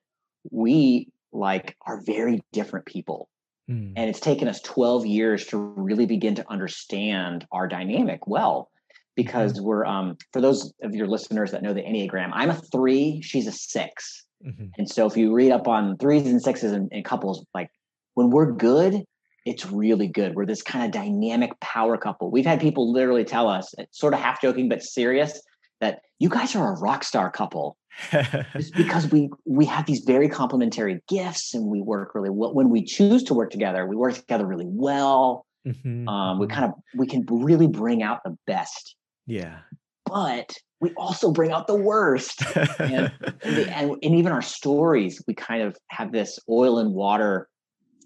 [0.50, 3.28] we like are very different people
[3.70, 3.92] mm.
[3.96, 8.70] and it's taken us 12 years to really begin to understand our dynamic well
[9.14, 9.64] because mm-hmm.
[9.64, 13.46] we're um, for those of your listeners that know the enneagram i'm a three she's
[13.46, 14.66] a 6 mm-hmm.
[14.78, 17.70] and so if you read up on threes and sixes and, and couples like
[18.14, 19.04] when we're good
[19.46, 20.34] it's really good.
[20.34, 22.30] We're this kind of dynamic power couple.
[22.30, 25.40] We've had people literally tell us, sort of half joking but serious,
[25.80, 27.78] that you guys are a rock star couple.
[28.52, 32.52] just because we we have these very complementary gifts and we work really well.
[32.52, 35.46] When we choose to work together, we work together really well.
[35.66, 36.06] Mm-hmm.
[36.06, 36.54] Um, we mm-hmm.
[36.54, 38.96] kind of we can really bring out the best.
[39.26, 39.60] Yeah.
[40.04, 42.42] But we also bring out the worst.
[42.54, 47.48] and, and, and, and even our stories, we kind of have this oil and water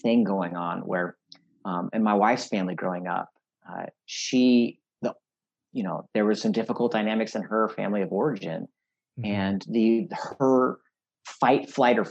[0.02, 1.16] thing going on where
[1.64, 3.28] um, and my wife's family growing up,
[3.68, 5.14] uh, she, the,
[5.72, 8.68] you know, there was some difficult dynamics in her family of origin,
[9.18, 9.30] mm-hmm.
[9.30, 10.78] and the her
[11.24, 12.06] fight, flight, or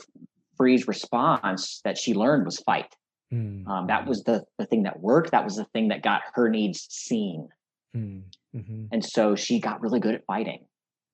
[0.57, 2.95] freeze response that she learned was fight.
[3.33, 3.69] Mm-hmm.
[3.69, 5.31] Um, that was the the thing that worked.
[5.31, 7.49] That was the thing that got her needs seen.
[7.95, 8.85] Mm-hmm.
[8.91, 10.65] And so she got really good at fighting.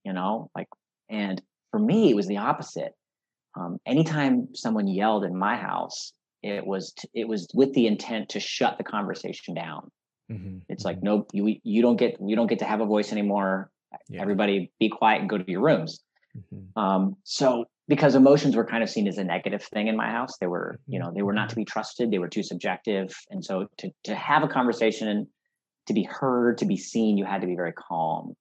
[0.03, 0.67] You know, like,
[1.09, 2.93] and for me, it was the opposite.
[3.57, 6.13] Um, anytime someone yelled in my house,
[6.45, 9.89] it was t- it was with the intent to shut the conversation down
[10.31, 10.57] mm-hmm.
[10.69, 10.87] it's mm-hmm.
[10.87, 13.71] like nope you you don't get you don't get to have a voice anymore
[14.09, 14.21] yeah.
[14.21, 16.01] everybody be quiet and go to your rooms
[16.37, 16.79] mm-hmm.
[16.79, 20.37] um, so because emotions were kind of seen as a negative thing in my house
[20.39, 21.07] they were you mm-hmm.
[21.07, 24.15] know they were not to be trusted they were too subjective and so to to
[24.15, 25.27] have a conversation and
[25.87, 28.35] to be heard to be seen you had to be very calm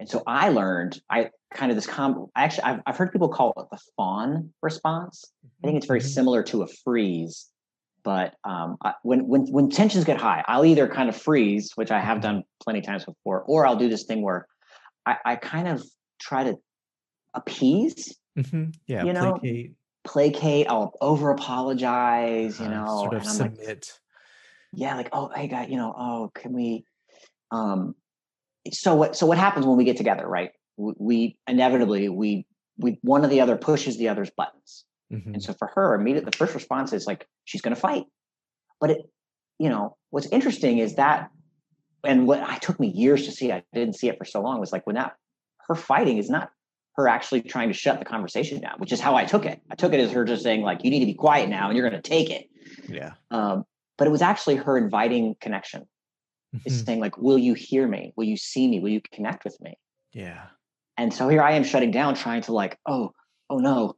[0.00, 2.26] and so I learned, I kind of this com.
[2.36, 5.24] Actually, I've I've heard people call it the fawn response.
[5.62, 6.08] I think it's very mm-hmm.
[6.08, 7.46] similar to a freeze,
[8.04, 11.90] but um, I, when when when tensions get high, I'll either kind of freeze, which
[11.90, 12.22] I have mm-hmm.
[12.22, 14.46] done plenty times before, or I'll do this thing where
[15.06, 15.82] I, I kind of
[16.20, 16.56] try to
[17.34, 18.16] appease.
[18.38, 18.70] Mm-hmm.
[18.86, 19.74] Yeah, you know, placate.
[20.04, 20.66] placate.
[20.68, 22.60] I'll over apologize.
[22.60, 23.68] You uh, know, sort of submit.
[23.68, 23.84] Like,
[24.72, 26.84] yeah, like oh, hey, guy, you know, oh, can we?
[27.50, 27.96] Um,
[28.70, 30.52] so what so what happens when we get together right
[30.98, 32.46] we, inevitably we
[32.78, 34.84] we one of the other pushes the other's buttons.
[35.12, 35.34] Mm-hmm.
[35.34, 38.04] and so for her immediately the first response is like she's going to fight.
[38.80, 39.10] But it
[39.60, 41.30] you know what's interesting is that
[42.02, 44.58] and what i took me years to see i didn't see it for so long
[44.58, 45.16] was like when that
[45.68, 46.50] her fighting is not
[46.96, 49.60] her actually trying to shut the conversation down which is how i took it.
[49.70, 51.76] I took it as her just saying like you need to be quiet now and
[51.76, 52.48] you're going to take it.
[52.88, 53.12] Yeah.
[53.30, 53.64] Um,
[53.98, 55.86] but it was actually her inviting connection.
[56.54, 56.66] Mm-hmm.
[56.66, 58.12] is saying like will you hear me?
[58.16, 58.80] Will you see me?
[58.80, 59.74] Will you connect with me?
[60.12, 60.46] Yeah
[61.00, 63.12] and so here i am shutting down trying to like oh
[63.48, 63.94] oh no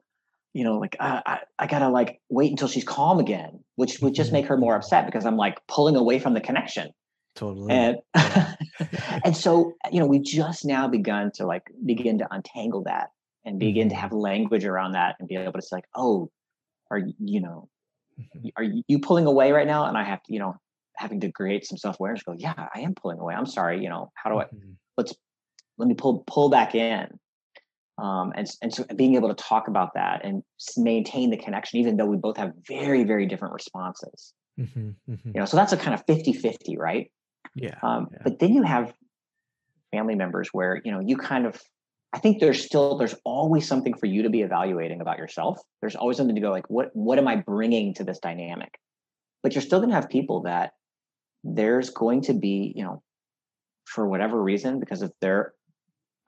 [0.55, 4.15] you know like i i, I gotta like wait until she's calm again which would
[4.15, 4.37] just mm-hmm.
[4.37, 6.91] make her more upset because i'm like pulling away from the connection
[7.35, 8.55] totally and yeah.
[9.25, 13.09] and so you know we've just now begun to like begin to untangle that
[13.45, 13.97] and begin mm-hmm.
[13.97, 16.31] to have language around that and be able to say like oh
[16.91, 17.69] are you know
[18.21, 18.49] mm-hmm.
[18.57, 20.55] are you pulling away right now and i have to you know
[20.97, 24.12] having to create some self-awareness go yeah i am pulling away i'm sorry you know
[24.15, 24.73] how do i mm-hmm.
[24.97, 25.15] let's
[25.78, 27.08] let me pull pull back in
[27.98, 30.42] um, and, and so being able to talk about that and
[30.76, 34.35] maintain the connection even though we both have very very different responses.
[34.58, 35.28] Mm-hmm, mm-hmm.
[35.28, 37.11] you know so that's a kind of 50 50 right?
[37.54, 38.18] Yeah, um, yeah.
[38.24, 38.92] but then you have
[39.90, 41.61] family members where you know you kind of
[42.14, 45.61] i think there's still there's always something for you to be evaluating about yourself.
[45.80, 48.78] There's always something to go like what what am i bringing to this dynamic?
[49.42, 50.72] But you're still going to have people that
[51.44, 53.02] there's going to be, you know,
[53.85, 55.52] for whatever reason, because if they're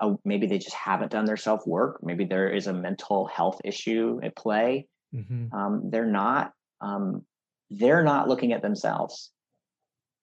[0.00, 3.60] uh, maybe they just haven't done their self work, maybe there is a mental health
[3.64, 4.86] issue at play.
[5.14, 5.54] Mm-hmm.
[5.54, 7.24] Um, they're not um,
[7.70, 9.30] they're not looking at themselves,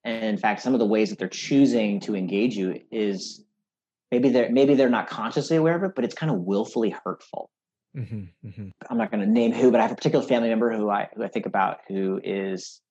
[0.03, 3.43] and in fact some of the ways that they're choosing to engage you is
[4.11, 7.49] maybe they're maybe they're not consciously aware of it but it's kind of willfully hurtful
[7.95, 8.69] mm-hmm, mm-hmm.
[8.89, 11.07] i'm not going to name who but i have a particular family member who i
[11.15, 12.81] who i think about who is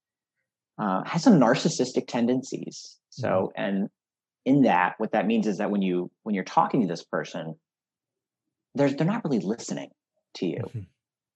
[0.78, 3.62] uh, has some narcissistic tendencies so mm-hmm.
[3.62, 3.88] and
[4.44, 7.54] in that what that means is that when you when you're talking to this person
[8.74, 9.90] they're they're not really listening
[10.34, 10.58] to you.
[10.58, 10.80] Mm-hmm.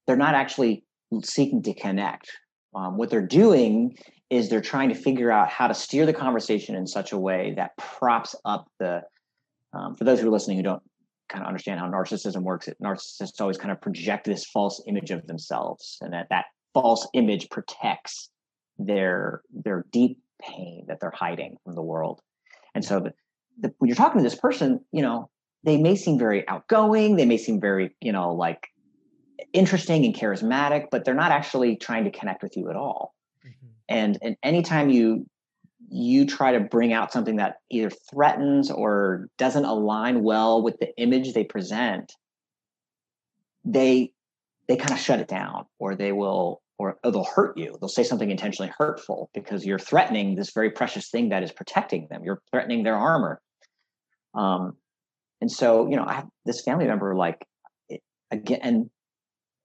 [0.07, 0.85] they're not actually
[1.23, 2.31] seeking to connect.
[2.75, 3.97] Um, what they're doing
[4.31, 7.55] is they're trying to figure out how to steer the conversation in such a way
[7.57, 9.03] that props up the
[9.73, 10.83] um, for those who are listening who don't
[11.29, 15.11] kind of understand how narcissism works it narcissists always kind of project this false image
[15.11, 18.31] of themselves and that that false image protects
[18.79, 22.21] their their deep pain that they're hiding from the world
[22.75, 23.15] and so the,
[23.61, 25.31] the, when you're talking to this person you know
[25.63, 28.69] they may seem very outgoing they may seem very you know like
[29.53, 33.15] interesting and charismatic but they're not actually trying to connect with you at all
[33.47, 33.67] mm-hmm.
[33.89, 35.27] and and anytime you
[35.91, 40.97] you try to bring out something that either threatens or doesn't align well with the
[40.99, 42.13] image they present
[43.65, 44.13] they
[44.67, 47.77] they kind of shut it down or they will or, they'll hurt you.
[47.81, 52.09] They'll say something intentionally hurtful because you're threatening this very precious thing that is protecting
[52.11, 52.23] them.
[52.25, 53.41] You're threatening their armor.
[54.35, 54.77] Um
[55.45, 57.47] and so you know i have this family member like
[58.31, 58.91] again and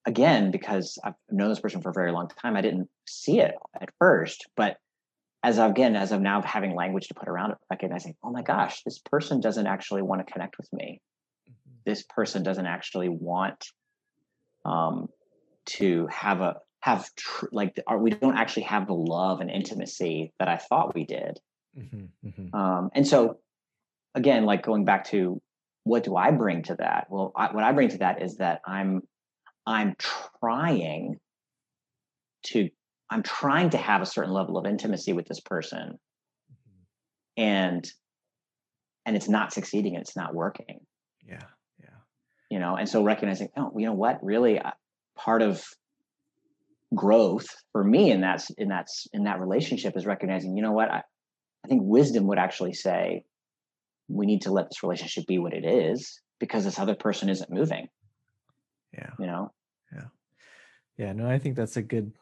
[0.06, 3.54] again because i've known this person for a very long time i didn't see it
[3.80, 4.76] at first but
[5.41, 8.82] as again as i'm now having language to put around it recognizing oh my gosh
[8.84, 11.00] this person doesn't actually want to connect with me.
[11.50, 11.76] Mm-hmm.
[11.86, 13.65] this person doesn't actually want
[14.65, 15.08] um,
[15.65, 20.33] to have a have tr- like are, we don't actually have the love and intimacy
[20.39, 21.39] that i thought we did
[21.77, 22.55] mm-hmm, mm-hmm.
[22.55, 23.39] Um, and so
[24.15, 25.41] again like going back to
[25.83, 28.61] what do i bring to that well I, what i bring to that is that
[28.65, 29.01] i'm
[29.65, 29.95] i'm
[30.39, 31.19] trying
[32.47, 32.69] to
[33.09, 35.97] I'm trying to have a certain level of intimacy with this person
[36.51, 37.41] mm-hmm.
[37.41, 37.91] and
[39.05, 40.81] and it's not succeeding and it's not working.
[41.25, 41.41] Yeah.
[41.79, 41.89] Yeah.
[42.51, 44.61] You know, and so recognizing, oh, you know what, really
[45.17, 45.63] part of
[46.95, 50.89] growth for me in that in that in that relationship is recognizing, you know what,
[50.89, 51.04] I,
[51.63, 53.23] I think wisdom would actually say
[54.08, 57.52] we need to let this relationship be what it is because this other person isn't
[57.52, 57.88] moving.
[58.93, 59.12] Yeah.
[59.19, 59.52] You know?
[59.93, 60.06] Yeah.
[60.97, 61.13] Yeah.
[61.13, 62.13] No, I think that's a good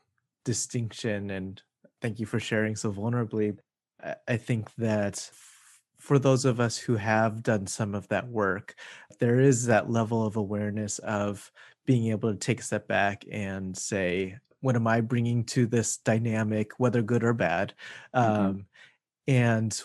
[0.44, 1.62] distinction and
[2.02, 3.58] thank you for sharing so vulnerably.
[4.28, 5.30] I think that
[5.98, 8.76] for those of us who have done some of that work,
[9.20, 11.52] there is that level of awareness of
[11.86, 15.98] being able to take a step back and say, what am I bringing to this
[15.98, 17.74] dynamic, whether good or bad?
[18.16, 18.46] Mm-hmm.
[18.46, 18.66] Um,
[19.28, 19.82] and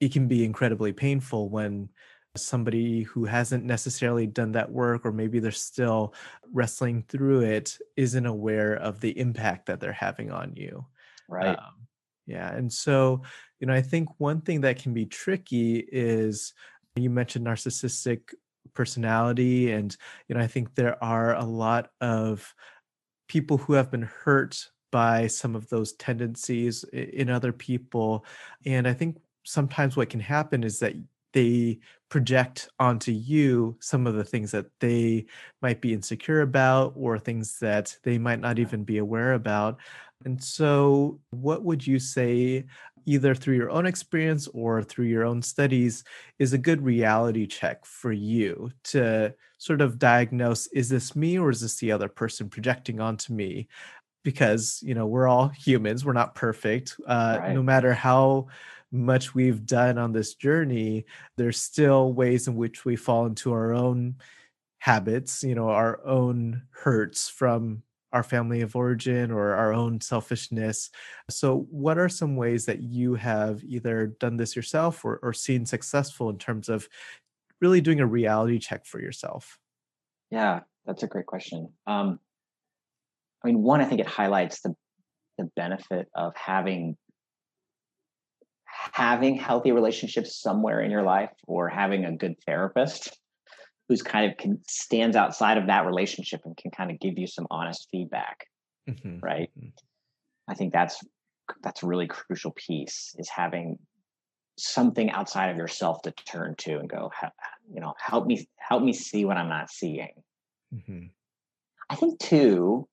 [0.00, 1.90] it can be incredibly painful when
[2.36, 6.14] somebody who hasn't necessarily done that work or maybe they're still
[6.52, 10.84] wrestling through it isn't aware of the impact that they're having on you
[11.28, 11.86] right um,
[12.26, 13.20] yeah and so
[13.58, 16.54] you know i think one thing that can be tricky is
[16.94, 18.32] you mentioned narcissistic
[18.74, 19.96] personality and
[20.28, 22.54] you know i think there are a lot of
[23.30, 28.24] people who have been hurt by some of those tendencies in other people
[28.66, 30.94] and i think sometimes what can happen is that
[31.32, 35.24] they project onto you some of the things that they
[35.62, 39.78] might be insecure about or things that they might not even be aware about.
[40.24, 42.66] And so, what would you say,
[43.06, 46.04] either through your own experience or through your own studies,
[46.38, 51.50] is a good reality check for you to sort of diagnose is this me or
[51.50, 53.68] is this the other person projecting onto me?
[54.24, 56.96] Because, you know, we're all humans, we're not perfect.
[57.06, 57.54] Uh, right.
[57.54, 58.46] No matter how
[58.90, 61.04] much we've done on this journey,
[61.36, 64.16] there's still ways in which we fall into our own
[64.78, 70.90] habits, you know, our own hurts from our family of origin or our own selfishness.
[71.28, 75.66] So, what are some ways that you have either done this yourself or, or seen
[75.66, 76.88] successful in terms of
[77.60, 79.58] really doing a reality check for yourself?
[80.30, 81.72] Yeah, that's a great question.
[81.86, 82.18] Um,
[83.44, 84.74] I mean, one, I think it highlights the
[85.38, 86.96] the benefit of having
[88.92, 93.18] having healthy relationships somewhere in your life or having a good therapist
[93.88, 97.26] who's kind of can, stands outside of that relationship and can kind of give you
[97.26, 98.46] some honest feedback
[98.88, 99.18] mm-hmm.
[99.20, 99.68] right mm-hmm.
[100.48, 101.02] i think that's
[101.62, 103.78] that's a really crucial piece is having
[104.64, 107.10] something outside of yourself to turn to and go
[107.72, 110.12] you know help me help me see what i'm not seeing
[110.74, 111.06] mm-hmm.
[111.88, 112.86] i think too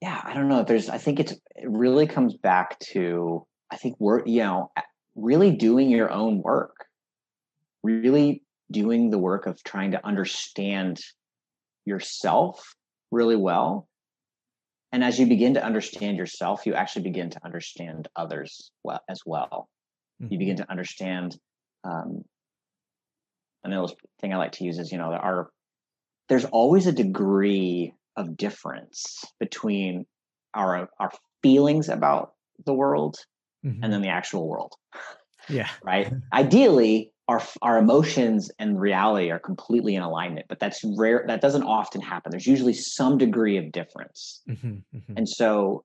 [0.00, 3.96] yeah i don't know there's i think it's it really comes back to I think
[3.98, 4.70] we're, you know,
[5.14, 6.86] really doing your own work,
[7.82, 11.00] really doing the work of trying to understand
[11.84, 12.74] yourself
[13.10, 13.88] really well
[14.92, 19.20] and as you begin to understand yourself, you actually begin to understand others well as
[19.26, 19.68] well.
[20.22, 20.32] Mm-hmm.
[20.32, 21.38] You begin to understand.
[21.84, 22.24] Um,
[23.64, 25.50] another thing I like to use is, you know, there are
[26.28, 30.06] there's always a degree of difference between
[30.54, 31.12] our our
[31.42, 32.32] feelings about
[32.66, 33.16] the world
[33.64, 33.82] mm-hmm.
[33.82, 34.74] and then the actual world.
[35.48, 35.68] Yeah.
[35.82, 36.12] Right.
[36.32, 41.24] Ideally, our our emotions and reality are completely in alignment, but that's rare.
[41.26, 42.30] That doesn't often happen.
[42.30, 45.12] There's usually some degree of difference, mm-hmm, mm-hmm.
[45.16, 45.84] and so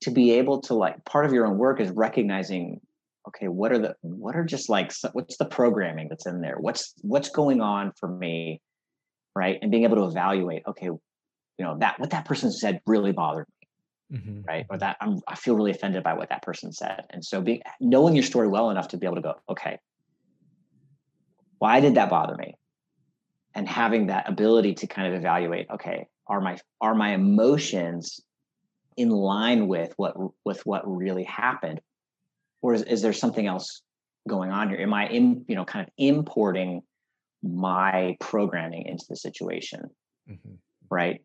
[0.00, 2.80] to be able to like part of your own work is recognizing
[3.28, 6.56] okay what are the what are just like what's the programming that's in there?
[6.58, 8.60] What's what's going on for me
[9.34, 9.58] right?
[9.62, 11.00] And being able to evaluate okay you
[11.58, 13.46] know that what that person said really bothered
[14.10, 14.40] me mm-hmm.
[14.46, 14.66] right?
[14.68, 17.04] Or that I'm, i feel really offended by what that person said.
[17.10, 19.78] And so being knowing your story well enough to be able to go okay
[21.58, 22.54] why did that bother me?
[23.54, 28.20] And having that ability to kind of evaluate okay are my are my emotions
[28.96, 31.80] in line with what with what really happened
[32.62, 33.82] or is, is there something else
[34.28, 36.82] going on here am i in you know kind of importing
[37.42, 39.82] my programming into the situation
[40.28, 40.54] mm-hmm.
[40.90, 41.22] right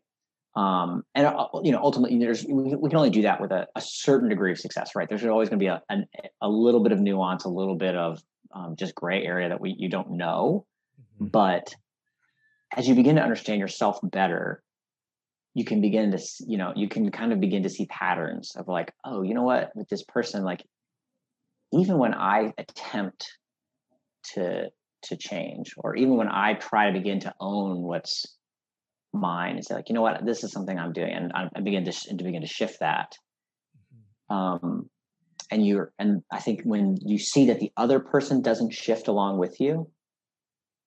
[0.56, 3.66] um, and uh, you know ultimately there's we, we, can only do that with a,
[3.74, 6.06] a certain degree of success right there's always going to be a, an,
[6.40, 8.22] a little bit of nuance a little bit of
[8.54, 10.64] um, just gray area that we you don't know.
[11.00, 11.26] Mm-hmm.
[11.26, 11.74] But
[12.74, 14.62] as you begin to understand yourself better,
[15.54, 18.68] you can begin to you know you can kind of begin to see patterns of
[18.68, 20.64] like oh you know what with this person like
[21.74, 23.26] even when I attempt
[24.34, 24.70] to
[25.02, 28.24] to change or even when I try to begin to own what's
[29.12, 31.84] mine and say like you know what this is something I'm doing and I, begin
[31.84, 33.16] to, to begin to shift that
[34.30, 34.34] mm-hmm.
[34.34, 34.90] um,
[35.52, 39.38] and you're and i think when you see that the other person doesn't shift along
[39.38, 39.88] with you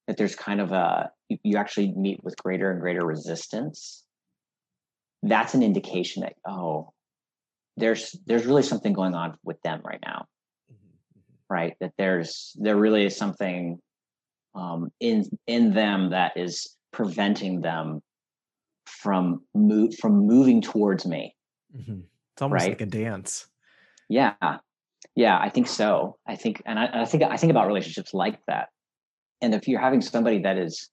[0.08, 4.04] that there's kind of a you, you actually meet with greater and greater resistance
[5.24, 6.92] that's an indication that oh
[7.78, 10.26] there's there's really something going on with them right now.
[11.50, 13.80] Right that there's there really is something
[14.56, 18.02] um, in in them that is preventing them
[18.86, 21.36] from move from moving towards me
[21.76, 22.00] mm-hmm.
[22.34, 22.72] it's almost right?
[22.72, 23.48] like a dance
[24.10, 24.34] yeah.
[25.16, 26.18] Yeah, I think so.
[26.28, 28.70] I think, and I, I think, I think about relationships like that.
[29.42, 30.90] And if you're having somebody that is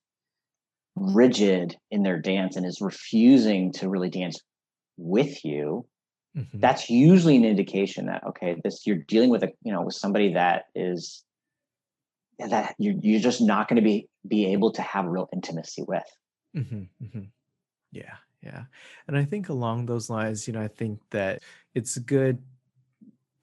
[0.96, 4.38] rigid in their dance and is refusing to really dance
[4.96, 5.86] with you,
[6.36, 6.58] mm-hmm.
[6.58, 10.34] that's usually an indication that okay, this you're dealing with a you know with somebody
[10.34, 11.22] that is
[12.38, 16.04] that you're you're just not going to be be able to have real intimacy with.
[16.56, 17.22] Mm-hmm, mm-hmm.
[17.92, 18.64] Yeah, yeah,
[19.08, 21.42] and I think along those lines, you know, I think that
[21.74, 22.42] it's good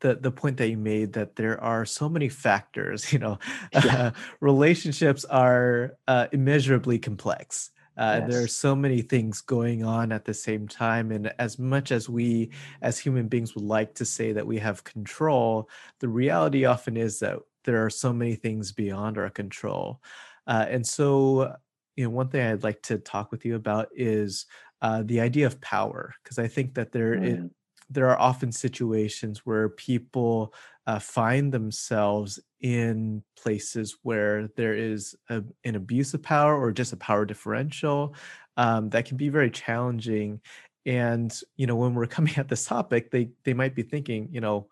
[0.02, 3.40] the the point that you made that there are so many factors you know
[3.72, 3.80] yeah.
[3.98, 4.12] uh,
[4.42, 8.30] relationships are uh, immeasurably complex uh, yes.
[8.30, 12.08] there are so many things going on at the same time and as much as
[12.08, 12.50] we
[12.82, 15.70] as human beings would like to say that we have control
[16.00, 20.02] the reality often is that there are so many things beyond our control
[20.48, 21.54] uh, and so
[21.96, 24.46] you know one thing i'd like to talk with you about is
[24.82, 27.46] uh, the idea of power because i think that there mm.
[27.46, 27.52] it,
[27.92, 30.54] there are often situations where people
[30.88, 36.94] uh, find themselves in places where there is a, an abuse of power or just
[36.94, 38.16] a power differential
[38.58, 40.42] um, that can be very challenging.
[40.86, 44.42] And you know when we're coming at this topic they they might be thinking you
[44.42, 44.68] know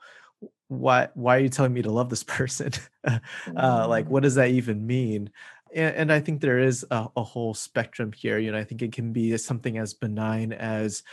[0.69, 2.71] why why are you telling me to love this person?
[3.03, 5.29] Uh, like what does that even mean
[5.73, 8.37] and, and I think there is a, a, whole spectrum here.
[8.37, 11.03] You know, I think it can be something as benign as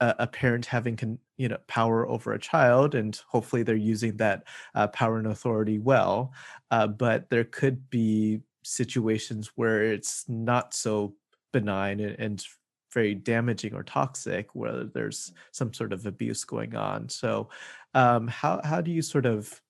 [0.00, 4.16] a, a, parent having, con, you know, power over a child, and hopefully they're using
[4.18, 4.44] that
[4.74, 6.32] uh, power and authority well.
[6.70, 11.14] Uh, but there could be situations where it's not so
[11.52, 12.44] benign and, and
[12.92, 17.08] very damaging or toxic, where there's some sort of abuse going on.
[17.08, 17.48] So,
[17.94, 19.60] um, how how do you sort of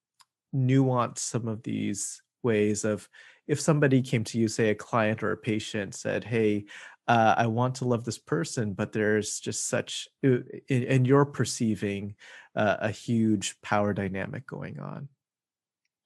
[0.52, 3.08] nuance some of these ways of
[3.46, 6.64] if somebody came to you, say a client or a patient said, Hey,
[7.06, 12.14] uh, I want to love this person, but there's just such, and you're perceiving
[12.56, 15.08] uh, a huge power dynamic going on.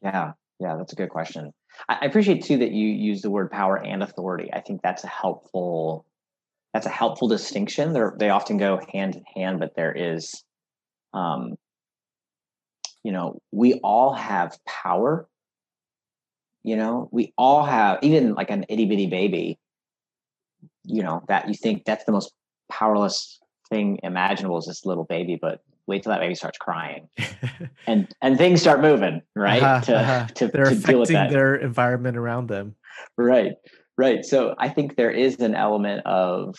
[0.03, 1.53] Yeah, yeah, that's a good question.
[1.89, 4.51] I appreciate too that you use the word power and authority.
[4.53, 6.05] I think that's a helpful
[6.75, 7.93] that's a helpful distinction.
[7.93, 10.45] They they often go hand in hand, but there is,
[11.15, 11.57] um,
[13.03, 15.29] you know, we all have power
[16.69, 19.59] you know, we all have, even like an itty bitty baby,
[20.85, 22.31] you know, that you think that's the most
[22.71, 23.41] powerless
[23.71, 27.09] thing imaginable is this little baby, but wait till that baby starts crying.
[27.87, 29.63] And and things start moving right?
[29.63, 30.27] Uh-huh, to, uh-huh.
[30.35, 32.75] to, they're to affecting their environment around them.
[33.17, 33.55] Right
[33.97, 34.25] right.
[34.25, 36.55] So i think there is an element of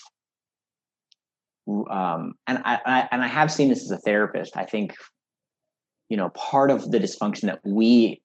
[1.68, 4.58] um, and I, I and I have seen this as a therapist.
[4.58, 4.96] I think,
[6.10, 8.24] you know, part of the dysfunction that we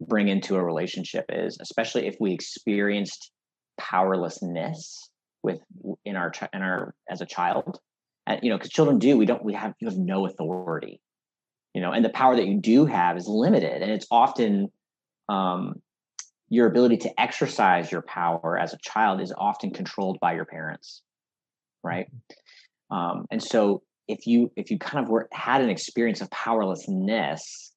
[0.00, 3.30] bring into a relationship is, especially if we experienced
[3.78, 5.10] powerlessness
[5.42, 5.60] with
[6.04, 7.78] in our in our as a child,
[8.26, 11.00] and you know, because children do, we don't we have you have no authority,
[11.74, 14.68] you know, and the power that you do have is limited, and it's often
[15.28, 15.80] um,
[16.48, 21.02] your ability to exercise your power as a child is often controlled by your parents
[21.86, 22.06] right?
[22.90, 27.72] Um, and so if you if you kind of were had an experience of powerlessness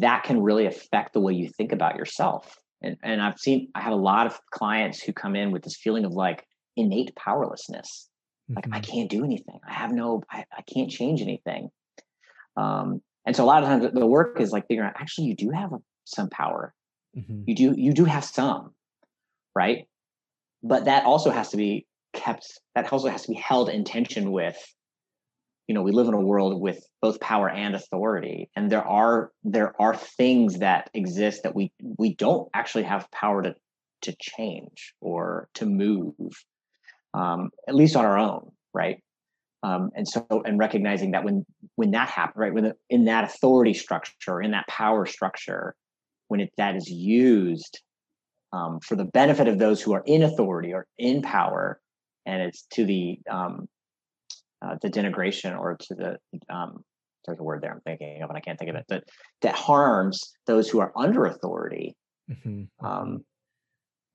[0.00, 2.58] that can really affect the way you think about yourself.
[2.82, 5.76] And, and i've seen i have a lot of clients who come in with this
[5.76, 6.44] feeling of like
[6.76, 8.08] innate powerlessness.
[8.48, 8.74] Like mm-hmm.
[8.74, 9.60] i can't do anything.
[9.66, 11.70] I have no I, I can't change anything.
[12.56, 15.36] Um, and so a lot of times the work is like figuring out actually you
[15.36, 15.70] do have
[16.04, 16.74] some power.
[17.16, 17.42] Mm-hmm.
[17.46, 18.72] you do you do have some
[19.54, 19.86] right?
[20.62, 24.32] But that also has to be kept that also has to be held in tension
[24.32, 24.56] with
[25.68, 29.30] you know we live in a world with both power and authority and there are
[29.44, 33.54] there are things that exist that we we don't actually have power to
[34.02, 36.14] to change or to move
[37.14, 39.02] um, at least on our own right?
[39.64, 41.46] Um, and so and recognizing that when
[41.76, 45.76] when that happens right when the, in that authority structure in that power structure
[46.26, 47.80] when it, that is used
[48.52, 51.80] um, for the benefit of those who are in authority or in power
[52.26, 53.68] and it's to the um,
[54.62, 56.18] uh, the denigration or to the
[56.54, 56.84] um,
[57.24, 59.04] there's a word there I'm thinking of and I can't think of it, but
[59.42, 61.94] that harms those who are under authority.
[62.30, 62.84] Mm-hmm.
[62.84, 63.16] Um, mm-hmm.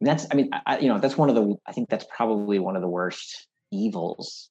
[0.02, 2.76] that's I mean I, you know that's one of the I think that's probably one
[2.76, 4.50] of the worst evils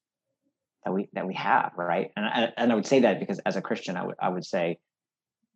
[0.85, 3.57] that we that we have right and I, and I would say that because as
[3.57, 4.79] a Christian I would I would say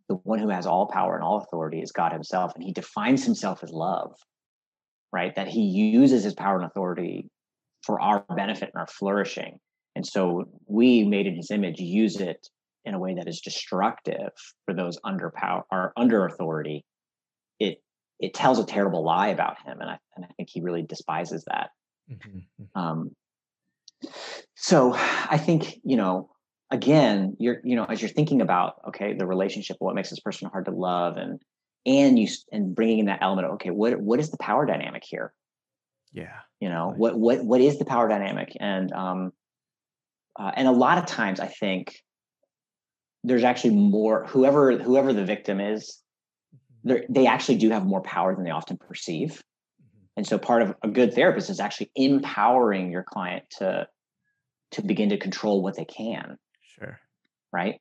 [0.08, 3.24] the one who has all power and all authority is God Himself and He defines
[3.24, 4.14] Himself as love
[5.12, 7.28] right that He uses His power and authority
[7.82, 9.58] for our benefit and our flourishing.
[9.96, 12.48] And so we made in his image use it
[12.84, 14.30] in a way that is destructive
[14.64, 16.84] for those under power or under authority.
[17.58, 17.82] It
[18.18, 21.44] it tells a terrible lie about him, and I and I think he really despises
[21.46, 21.70] that.
[22.10, 22.38] Mm-hmm.
[22.38, 22.80] mm-hmm.
[22.80, 23.10] Um,
[24.54, 26.30] so I think you know
[26.70, 30.48] again you're you know as you're thinking about okay the relationship what makes this person
[30.48, 31.40] hard to love and
[31.86, 35.02] and you and bringing in that element of okay what what is the power dynamic
[35.04, 35.32] here
[36.12, 39.32] yeah you know what what what is the power dynamic and um
[40.40, 41.94] uh, and a lot of times i think
[43.22, 46.00] there's actually more whoever whoever the victim is
[46.86, 47.12] mm-hmm.
[47.12, 49.42] they actually do have more power than they often perceive.
[49.82, 50.06] Mm-hmm.
[50.16, 53.86] and so part of a good therapist is actually empowering your client to
[54.72, 56.38] to begin to control what they can.
[56.62, 57.00] Sure.
[57.52, 57.80] Right?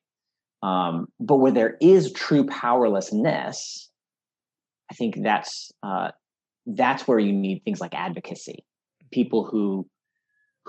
[0.60, 3.88] Um, but where there is true powerlessness
[4.90, 6.10] i think that's uh,
[6.66, 8.64] that's where you need things like advocacy.
[9.10, 9.88] People who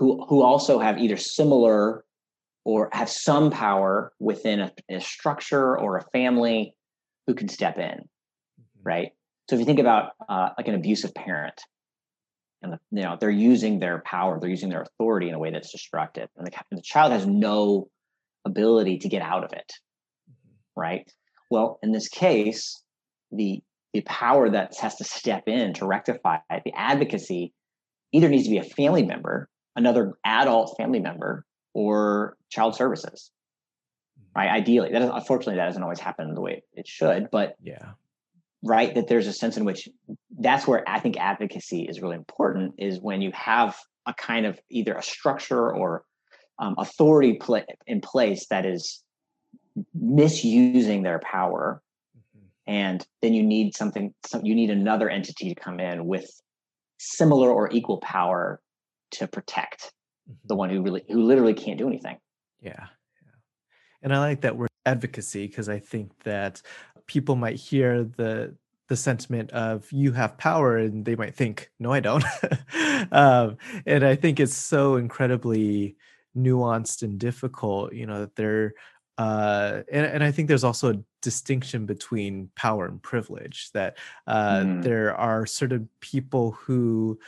[0.02, 2.04] who who also have either similar
[2.66, 6.74] or have some power within a, a structure or a family
[7.28, 8.82] who can step in mm-hmm.
[8.84, 9.12] right
[9.48, 11.62] so if you think about uh, like an abusive parent
[12.64, 15.52] and the, you know they're using their power they're using their authority in a way
[15.52, 17.88] that's destructive and the, the child has no
[18.44, 19.72] ability to get out of it
[20.28, 20.82] mm-hmm.
[20.82, 21.14] right
[21.52, 22.84] well in this case
[23.32, 23.62] the
[23.94, 27.54] the power that has to step in to rectify it, the advocacy
[28.14, 33.32] either needs to be a family member, another adult family member, or child services.
[34.20, 34.40] Mm-hmm.
[34.40, 34.50] Right.
[34.50, 37.92] Ideally, that is, unfortunately that doesn't always happen the way it should, but yeah.
[38.64, 38.94] Right.
[38.94, 39.90] That there's a sense in which
[40.38, 44.60] that's where I think advocacy is really important is when you have a kind of
[44.70, 46.04] either a structure or
[46.60, 49.02] um, authority pl- in place that is
[49.96, 51.82] misusing their power
[52.68, 56.30] and then you need something some, you need another entity to come in with
[57.00, 58.62] similar or equal power
[59.12, 59.92] to protect
[60.30, 60.48] mm-hmm.
[60.48, 62.18] the one who really who literally can't do anything
[62.62, 63.32] yeah, yeah.
[64.02, 66.62] and i like that word advocacy because i think that
[67.08, 68.56] people might hear the
[68.88, 72.26] the sentiment of you have power and they might think no i don't
[73.12, 75.96] um, and i think it's so incredibly
[76.36, 78.74] nuanced and difficult you know that there
[79.18, 83.70] uh, and, and, I think there's also a distinction between power and privilege.
[83.74, 84.84] That uh, mm.
[84.84, 87.20] there are certain people who,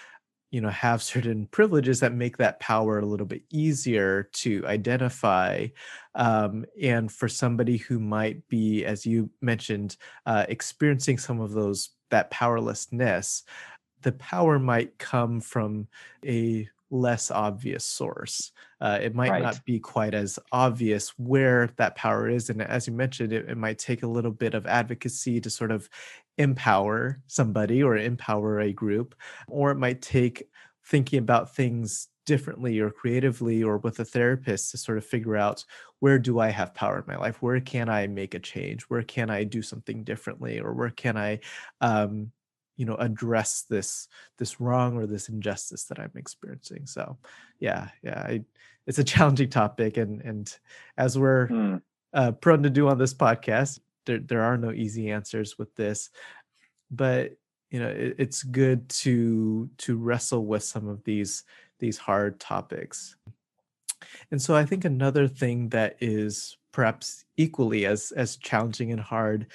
[0.54, 5.66] you know, have certain privileges that make that power a little bit easier to identify.
[6.14, 9.98] Um, and for somebody who might be, as you mentioned,
[10.28, 13.46] uh, experiencing some of those that powerlessness,
[14.04, 15.88] the power might come from
[16.24, 18.52] a less obvious source.
[18.80, 19.42] Uh, it might right.
[19.42, 22.50] not be quite as obvious where that power is.
[22.50, 25.72] And as you mentioned, it, it might take a little bit of advocacy to sort
[25.72, 25.90] of
[26.38, 29.16] empower somebody or empower a group,
[29.48, 30.48] or it might take
[30.86, 35.66] thinking about things differently or creatively or with a therapist to sort of figure out
[36.00, 37.42] where do I have power in my life?
[37.42, 38.84] Where can I make a change?
[38.84, 40.60] Where can I do something differently?
[40.60, 41.40] Or where can I,
[41.82, 42.32] um,
[42.78, 44.08] you know, address this
[44.38, 46.86] this wrong or this injustice that I'm experiencing?
[46.86, 47.18] So,
[47.60, 48.44] yeah, yeah, I,
[48.88, 50.56] it's a challenging topic, and and
[50.98, 51.82] as we're mm.
[52.14, 56.10] uh, prone to do on this podcast, there there are no easy answers with this,
[56.92, 57.32] but
[57.72, 61.44] you know, it, it's good to to wrestle with some of these
[61.80, 63.16] these hard topics.
[64.32, 69.48] And so I think another thing that is perhaps equally as as challenging and hard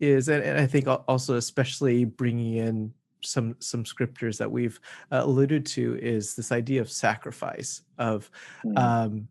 [0.00, 2.92] is and, and I think also especially bringing in
[3.22, 4.80] some some scriptures that we've
[5.10, 8.30] uh, alluded to is this idea of sacrifice of
[8.64, 8.78] mm.
[8.78, 9.28] um,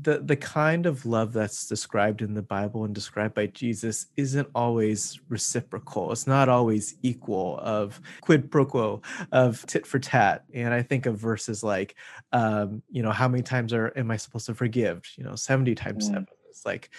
[0.00, 4.48] the the kind of love that's described in the Bible and described by Jesus isn't
[4.54, 6.12] always reciprocal.
[6.12, 10.44] It's not always equal of quid pro quo of tit for tat.
[10.54, 11.96] And I think of verses like,
[12.32, 15.02] um, you know, how many times are am I supposed to forgive?
[15.16, 16.12] You know, seventy times mm.
[16.12, 16.26] seven.
[16.48, 16.90] It's like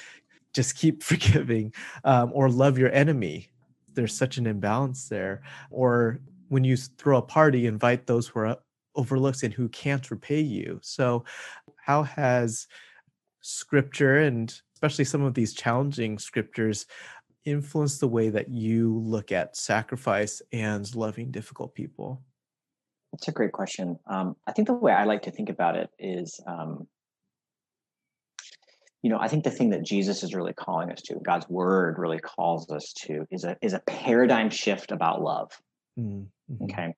[0.53, 1.73] just keep forgiving,
[2.03, 3.49] um, or love your enemy.
[3.93, 5.41] There's such an imbalance there.
[5.71, 6.19] Or
[6.49, 8.57] when you throw a party, invite those who are
[8.95, 10.79] overlooked and who can't repay you.
[10.83, 11.23] So,
[11.77, 12.67] how has
[13.41, 16.85] scripture and especially some of these challenging scriptures
[17.45, 22.21] influence the way that you look at sacrifice and loving difficult people?
[23.11, 23.97] That's a great question.
[24.05, 26.87] Um, I think the way I like to think about it is, um,
[29.01, 31.97] you know, I think the thing that Jesus is really calling us to, God's word
[31.97, 35.51] really calls us to, is a is a paradigm shift about love.
[35.97, 36.63] Mm-hmm.
[36.63, 36.93] Okay,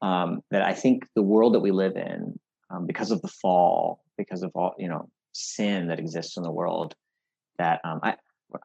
[0.00, 2.38] um, that I think the world that we live in,
[2.70, 6.50] um, because of the fall, because of all you know, sin that exists in the
[6.50, 6.94] world
[7.58, 8.16] that um, I,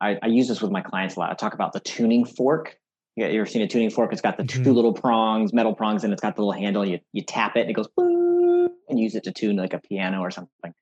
[0.02, 1.32] I, I use this with my clients a lot.
[1.32, 2.78] I talk about the tuning fork.
[3.16, 4.12] You, ever seen a tuning fork?
[4.14, 4.64] It's got the mm-hmm.
[4.64, 6.86] two little prongs, metal prongs, and it's got the little handle.
[6.86, 10.22] You you tap it, and it goes and use it to tune like a piano
[10.22, 10.74] or something.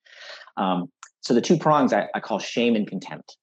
[0.58, 0.92] Um,
[1.22, 3.38] so the two prongs I, I call shame and contempt.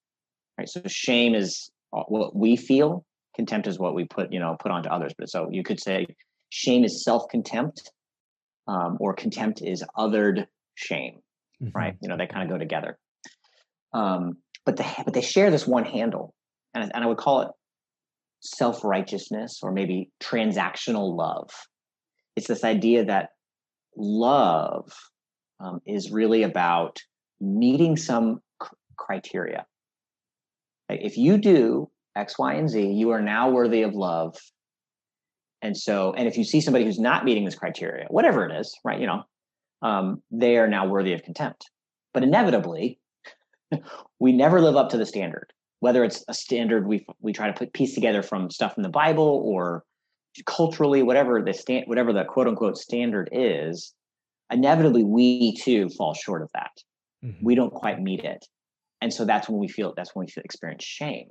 [0.59, 0.69] Right.
[0.69, 3.05] So shame is what we feel.
[3.35, 5.13] Contempt is what we put you know put onto others.
[5.19, 6.07] But so you could say
[6.51, 7.91] shame is self contempt,
[8.67, 11.21] um, or contempt is othered shame
[11.63, 11.77] mm-hmm.
[11.77, 11.97] right?
[12.01, 12.99] You know, they kind of go together.
[13.93, 16.35] Um, but they but they share this one handle,
[16.75, 17.49] and and I would call it
[18.41, 21.51] self righteousness or maybe transactional love.
[22.35, 23.31] It's this idea that
[23.97, 24.93] love
[25.61, 27.01] um, is really about
[27.41, 28.41] meeting some
[28.97, 29.67] criteria.
[30.89, 34.37] If you do X, Y, and Z, you are now worthy of love.
[35.63, 38.79] And so, and if you see somebody who's not meeting this criteria, whatever it is,
[38.85, 39.01] right?
[39.01, 39.23] You know,
[39.83, 41.71] um, they are now worthy of contempt.
[42.15, 42.99] But inevitably,
[44.21, 47.53] we never live up to the standard, whether it's a standard we we try to
[47.53, 49.85] put piece together from stuff in the Bible or
[50.45, 53.93] culturally, whatever the stand, whatever the quote unquote standard is.
[54.51, 56.71] Inevitably, we too fall short of that.
[57.27, 57.45] Mm-hmm.
[57.45, 58.47] We don't quite meet it,
[59.01, 61.31] and so that's when we feel that's when we feel experience shame.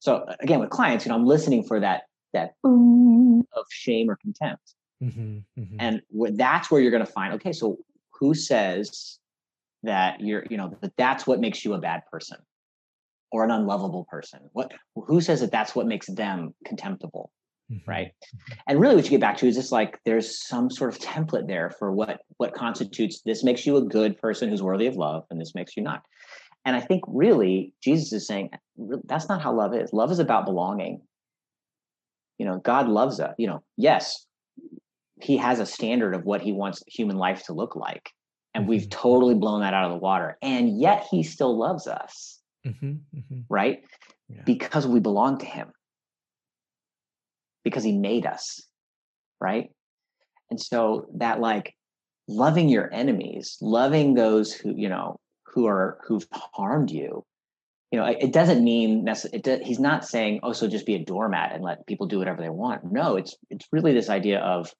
[0.00, 2.02] So again, with clients, you know, I'm listening for that
[2.32, 5.76] that boom of shame or contempt Mm-hmm, mm-hmm.
[5.78, 6.02] And
[6.36, 7.78] that's where you're going to find, okay, so
[8.12, 9.18] who says
[9.82, 12.38] that you're, you know, that that's what makes you a bad person
[13.32, 14.40] or an unlovable person?
[14.52, 17.30] What, who says that that's what makes them contemptible?
[17.70, 17.90] Mm-hmm.
[17.90, 18.12] Right.
[18.66, 21.46] And really what you get back to is just like, there's some sort of template
[21.46, 25.24] there for what, what constitutes, this makes you a good person who's worthy of love.
[25.30, 26.02] And this makes you not.
[26.64, 28.50] And I think really Jesus is saying
[29.04, 29.92] that's not how love is.
[29.92, 31.00] Love is about belonging.
[32.38, 33.34] You know, God loves us.
[33.38, 34.26] You know, yes,
[35.22, 38.10] he has a standard of what he wants human life to look like
[38.54, 38.70] and mm-hmm.
[38.70, 42.92] we've totally blown that out of the water and yet he still loves us mm-hmm,
[43.16, 43.40] mm-hmm.
[43.48, 43.82] right
[44.28, 44.42] yeah.
[44.44, 45.70] because we belong to him
[47.64, 48.62] because he made us
[49.40, 49.70] right?
[50.50, 51.74] And so that like
[52.28, 57.24] loving your enemies loving those who you know who are who've harmed you
[57.90, 61.52] you know it doesn't mean necessarily he's not saying oh so just be a doormat
[61.52, 62.84] and let people do whatever they want.
[62.84, 64.72] No it's it's really this idea of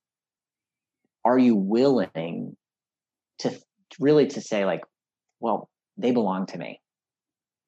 [1.25, 2.57] are you willing
[3.41, 3.59] to
[3.99, 4.85] really to say like
[5.41, 6.81] well they belong to me.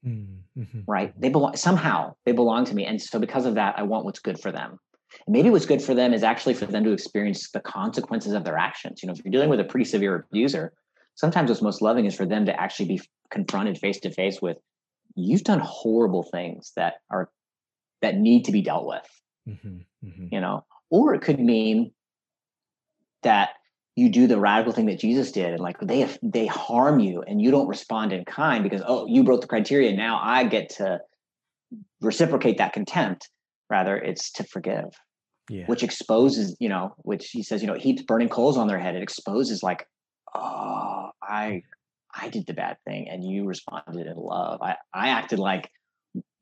[0.05, 0.81] Mm-hmm.
[0.87, 1.13] right?
[1.21, 4.19] they belong somehow they belong to me and so because of that i want what's
[4.19, 4.81] good for them
[5.29, 8.59] maybe what's good for them is actually for them to experience the consequences of their
[8.59, 10.73] actions you know if you're dealing with a pretty severe abuser
[11.15, 13.01] sometimes what's most loving is for them to actually be
[13.31, 14.59] confronted face to face with
[15.15, 17.31] you've done horrible things that are
[18.01, 19.79] that need to be dealt with mm-hmm.
[20.07, 20.27] Mm-hmm.
[20.31, 21.93] you know or it could mean
[23.23, 23.51] that
[23.95, 27.41] you do the radical thing that Jesus did and like they they harm you and
[27.41, 31.01] you don't respond in kind because oh you broke the criteria now I get to
[32.01, 33.29] reciprocate that contempt
[33.73, 34.91] rather it's to forgive
[35.49, 35.67] Yeah.
[35.67, 38.95] which exposes, you know, which he says, you know, heaps burning coals on their head.
[38.95, 39.89] It exposes like,
[40.35, 41.63] oh, I
[42.15, 44.61] I did the bad thing and you responded in love.
[44.63, 45.65] I, I acted like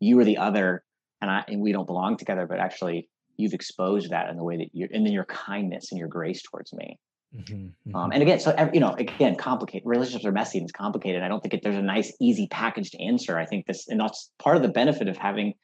[0.01, 0.83] you were the other
[1.23, 3.09] and I and we don't belong together, but actually
[3.39, 6.43] you've exposed that in the way that you and then your kindness and your grace
[6.43, 6.99] towards me.
[7.35, 8.15] Mm-hmm, Um, mhm.
[8.15, 11.23] and again, so you know, again, complicated relationships are messy and it's complicated.
[11.23, 13.39] I don't think it, there's a nice, easy packaged answer.
[13.39, 15.55] I think this, and that's part of the benefit of having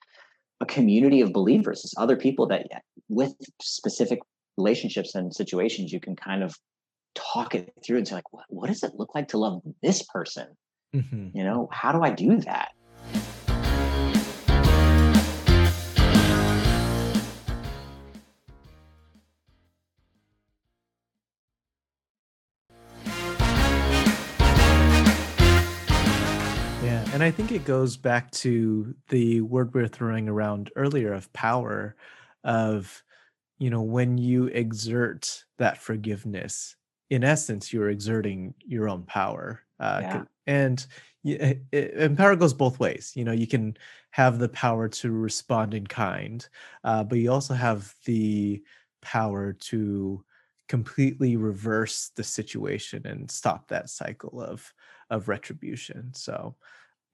[0.60, 2.66] a community of believers, is other people that
[3.08, 4.20] with specific
[4.56, 6.56] relationships and situations, you can kind of
[7.14, 10.02] talk it through and say, like, what, what does it look like to love this
[10.02, 10.48] person?
[10.94, 11.32] Mhm.
[11.34, 12.72] You know, how do I do that?
[27.16, 31.32] And I think it goes back to the word we are throwing around earlier of
[31.32, 31.96] power,
[32.44, 33.02] of
[33.58, 36.76] you know when you exert that forgiveness,
[37.08, 40.24] in essence, you're exerting your own power, uh, Yeah.
[40.46, 40.86] and
[41.24, 43.14] it, it- and power goes both ways.
[43.16, 43.78] You know, you can
[44.10, 46.46] have the power to respond in kind,
[46.84, 48.62] uh, but you also have the
[49.00, 50.22] power to
[50.68, 54.70] completely reverse the situation and stop that cycle of
[55.08, 56.12] of retribution.
[56.12, 56.56] So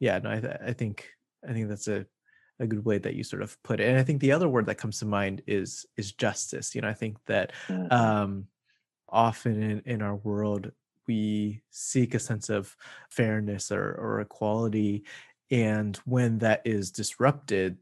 [0.03, 1.09] yeah, no, I, th- I think
[1.48, 2.05] I think that's a
[2.59, 3.88] a good way that you sort of put it.
[3.88, 6.74] And I think the other word that comes to mind is is justice.
[6.74, 7.53] You know, I think that
[7.92, 8.48] um,
[9.09, 10.72] often in in our world
[11.07, 12.76] we seek a sense of
[13.11, 15.05] fairness or or equality,
[15.53, 17.78] and when that is disrupted,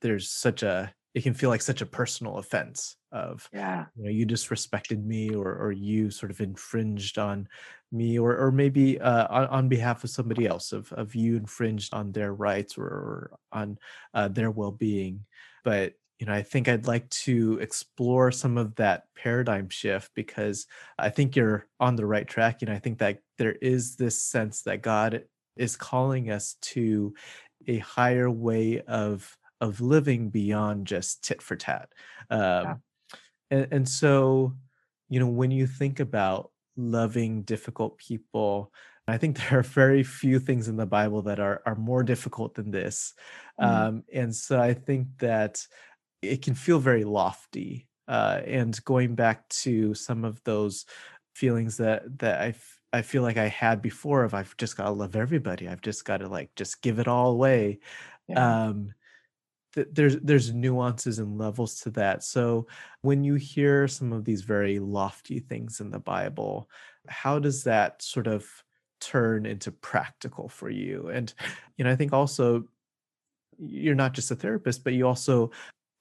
[0.00, 3.86] there's such a it can feel like such a personal offense of yeah.
[3.96, 7.46] you know you disrespected me or or you sort of infringed on
[7.90, 11.92] me or or maybe uh, on, on behalf of somebody else of of you infringed
[11.94, 13.78] on their rights or, or on
[14.14, 15.24] uh, their well-being.
[15.64, 20.66] But you know i think i'd like to explore some of that paradigm shift because
[20.96, 24.22] i think you're on the right track you know i think that there is this
[24.22, 25.24] sense that god
[25.56, 27.12] is calling us to
[27.66, 31.88] a higher way of of living beyond just tit for tat.
[32.28, 32.82] Um,
[33.52, 34.54] and, and so
[35.08, 38.72] you know when you think about loving difficult people
[39.08, 42.54] i think there are very few things in the bible that are are more difficult
[42.54, 43.14] than this
[43.60, 43.66] Mm.
[43.88, 45.66] um and so i think that
[46.22, 50.86] it can feel very lofty uh and going back to some of those
[51.34, 54.84] feelings that that i f- i feel like i had before of i've just got
[54.84, 57.78] to love everybody i've just got to like just give it all away
[58.28, 58.66] Yeah.
[58.68, 58.92] um
[59.74, 62.22] th- there's there's nuances and levels to that.
[62.24, 62.66] So
[63.02, 66.68] when you hear some of these very lofty things in the bible
[67.08, 68.46] how does that sort of
[69.00, 71.08] turn into practical for you?
[71.08, 71.32] And
[71.76, 72.64] you know i think also
[73.58, 75.50] you're not just a therapist but you also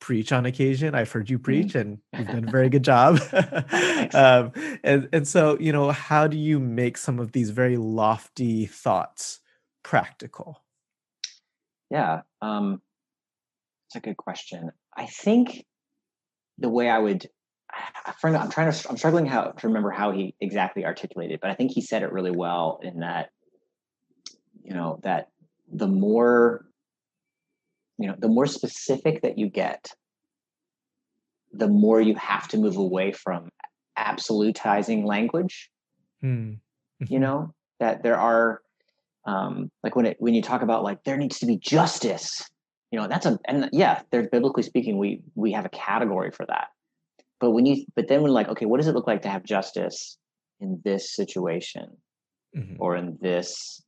[0.02, 0.96] preach on occasion.
[0.96, 3.20] I've heard you preach and you've done a very good job.
[4.14, 4.52] Um,
[4.84, 9.40] and, and so you know how do you make some of these very lofty thoughts
[9.84, 10.62] practical?
[11.90, 12.82] Yeah, um,
[13.92, 14.72] it's a good question.
[14.96, 15.66] I think
[16.58, 17.28] the way I would,
[18.20, 21.56] friend, I'm trying to, I'm struggling how to remember how he exactly articulated, but I
[21.56, 23.32] think he said it really well in that,
[24.64, 25.28] you know, that
[25.70, 26.66] the more,
[27.98, 29.92] you know, the more specific that you get,
[31.52, 33.50] the more you have to move away from
[34.00, 35.70] absolutizing language
[36.22, 36.54] Hmm.
[37.00, 38.62] you know that there are
[39.26, 42.48] um like when it when you talk about like there needs to be justice
[42.92, 46.46] you know that's a and yeah there's biblically speaking we we have a category for
[46.46, 46.68] that
[47.40, 49.44] but when you but then when like okay what does it look like to have
[49.44, 50.18] justice
[50.60, 51.98] in this situation
[52.56, 52.76] Mhm.
[52.80, 53.82] or in this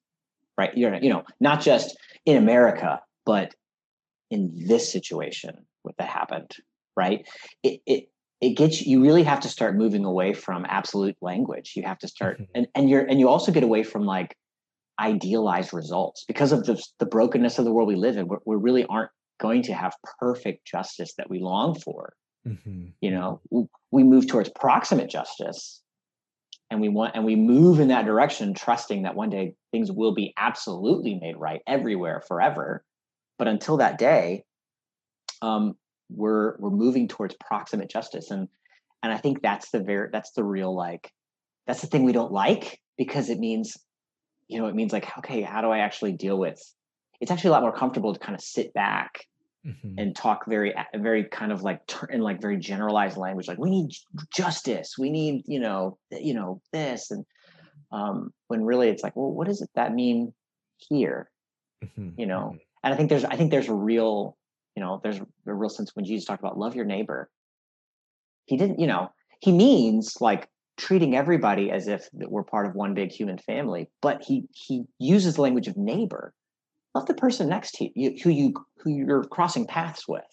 [0.57, 3.53] right you're you know not just in america but
[4.31, 6.51] in this situation what that happened
[6.95, 7.27] right
[7.61, 11.83] it it it gets you really have to start moving away from absolute language you
[11.83, 12.47] have to start Mhm.
[12.55, 14.37] and and you're and you also get away from like
[14.99, 18.27] idealized results because of the the brokenness of the world we live in.
[18.27, 22.13] We really aren't going to have perfect justice that we long for.
[22.45, 22.91] Mhm.
[22.99, 23.39] you know
[23.89, 25.81] we move towards proximate justice
[26.69, 30.13] and we want and we move in that direction trusting that one day things will
[30.13, 32.83] be absolutely made right everywhere forever.
[33.39, 34.43] But until that day
[35.41, 35.77] um
[36.09, 38.29] we're we're moving towards proximate justice.
[38.29, 38.49] And
[39.03, 41.11] and i think that's the very that's the real like
[41.67, 43.77] that's the thing we don't like because it means
[44.47, 46.61] you know it means like okay how do i actually deal with
[47.21, 49.25] it's actually a lot more comfortable to kind of sit back
[49.65, 49.95] Mhm.
[49.97, 51.79] and talk very very kind of like
[52.09, 53.91] in like very generalized language like we need
[54.35, 57.25] justice we need you know you know this and
[57.93, 60.33] um when really it's like well what does it that mean
[60.77, 61.31] here
[61.81, 62.13] Mhm.
[62.17, 62.59] you know Mhm.
[62.83, 64.37] and i think there's i think there's a real
[64.75, 67.29] you know there's a real sense when jesus talked about love your neighbor
[68.45, 72.93] he didn't, you know, he means like treating everybody as if we're part of one
[72.93, 76.33] big human family, but he he uses the language of neighbor.
[76.95, 80.23] Love the person next to you who you who you're crossing paths with.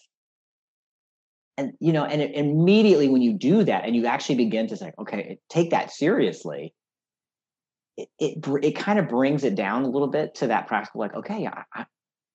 [1.57, 4.77] And you know, and it, immediately when you do that and you actually begin to
[4.77, 6.73] say, okay, take that seriously,
[7.97, 11.15] it it, it kind of brings it down a little bit to that practical, like,
[11.15, 11.85] okay, I, I,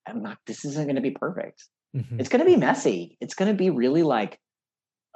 [0.07, 0.39] I'm not.
[0.47, 1.65] This isn't going to be perfect.
[1.97, 2.21] Mm-hmm.
[2.21, 3.17] It's going to be messy.
[3.21, 4.39] It's going to be really like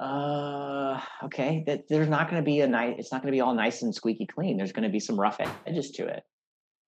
[0.01, 2.95] uh okay that there's not going to be a night.
[2.97, 5.19] it's not going to be all nice and squeaky clean there's going to be some
[5.19, 6.23] rough edges to it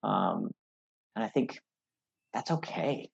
[0.01, 0.49] um
[1.15, 1.59] and i think
[2.33, 3.07] that's okay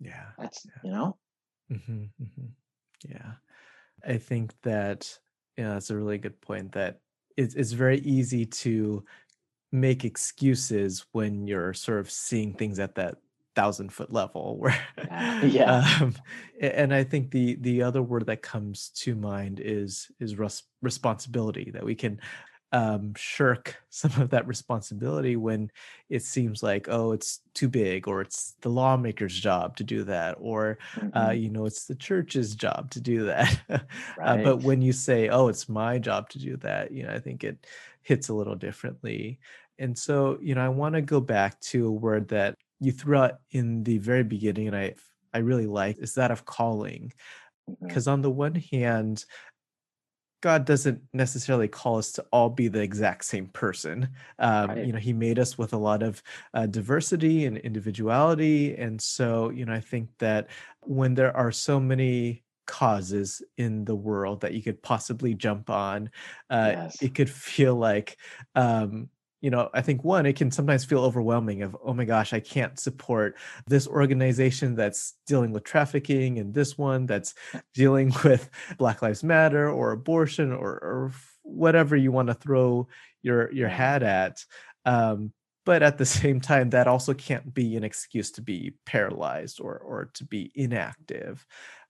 [0.00, 0.80] yeah that's yeah.
[0.82, 1.16] you know
[1.72, 2.46] mm-hmm, mm-hmm.
[3.08, 3.32] yeah
[4.04, 5.16] i think that
[5.56, 6.98] yeah that's a really good point that
[7.36, 9.04] it's, it's very easy to
[9.70, 13.16] make excuses when you're sort of seeing things at that
[13.54, 14.78] thousand foot level where
[15.44, 16.14] yeah um,
[16.60, 21.70] and i think the the other word that comes to mind is is res- responsibility
[21.70, 22.20] that we can
[22.72, 25.70] um, shirk some of that responsibility when
[26.10, 30.36] it seems like oh it's too big or it's the lawmaker's job to do that
[30.40, 31.18] or uh, mm-hmm.
[31.18, 33.80] uh, you know it's the church's job to do that right.
[34.22, 37.20] uh, but when you say oh it's my job to do that you know i
[37.20, 37.64] think it
[38.02, 39.38] hits a little differently
[39.78, 43.16] and so you know i want to go back to a word that you threw
[43.16, 44.94] out in the very beginning, and I
[45.32, 47.12] I really like is that of calling,
[47.82, 48.12] because mm-hmm.
[48.12, 49.24] on the one hand,
[50.42, 54.10] God doesn't necessarily call us to all be the exact same person.
[54.38, 54.86] Um, right.
[54.86, 56.22] You know, He made us with a lot of
[56.52, 60.48] uh, diversity and individuality, and so you know, I think that
[60.82, 66.10] when there are so many causes in the world that you could possibly jump on,
[66.50, 67.02] uh, yes.
[67.02, 68.16] it could feel like
[68.54, 69.08] um,
[69.44, 72.40] you know, I think one, it can sometimes feel overwhelming of, oh my gosh, I
[72.40, 73.36] can't support
[73.66, 77.34] this organization that's dealing with trafficking and this one that's
[77.74, 82.88] dealing with Black Lives Matter or abortion or, or whatever you want to throw
[83.20, 84.42] your your hat at.
[84.86, 85.34] Um,
[85.66, 89.76] but at the same time, that also can't be an excuse to be paralyzed or
[89.76, 91.44] or to be inactive.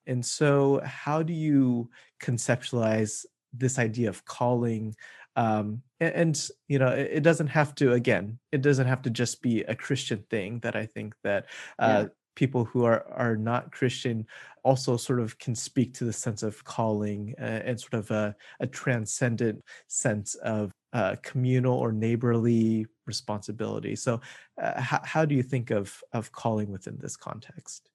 [0.08, 1.88] And so, how do you
[2.20, 4.96] conceptualize this idea of calling
[5.36, 9.10] um, and, and, you know it, it, doesn't have to again it doesn't have to
[9.10, 11.46] just be a christian thing that i think that
[11.78, 12.08] uh, yeah.
[12.36, 14.26] people who are are not christian
[14.62, 18.34] also sort of can speak to the sense of calling uh, and sort of a,
[18.60, 24.20] a transcendent sense of uh, communal or neighborly responsibility so
[24.62, 27.90] uh, how, how do you think of of calling within this context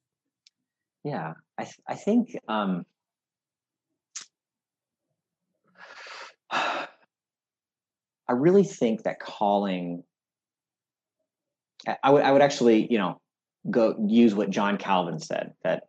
[1.03, 2.85] yeah i, th- I think um
[8.30, 10.03] I really think that calling,
[12.03, 13.19] I would, I would actually, you know,
[13.69, 15.88] go use what John Calvin said that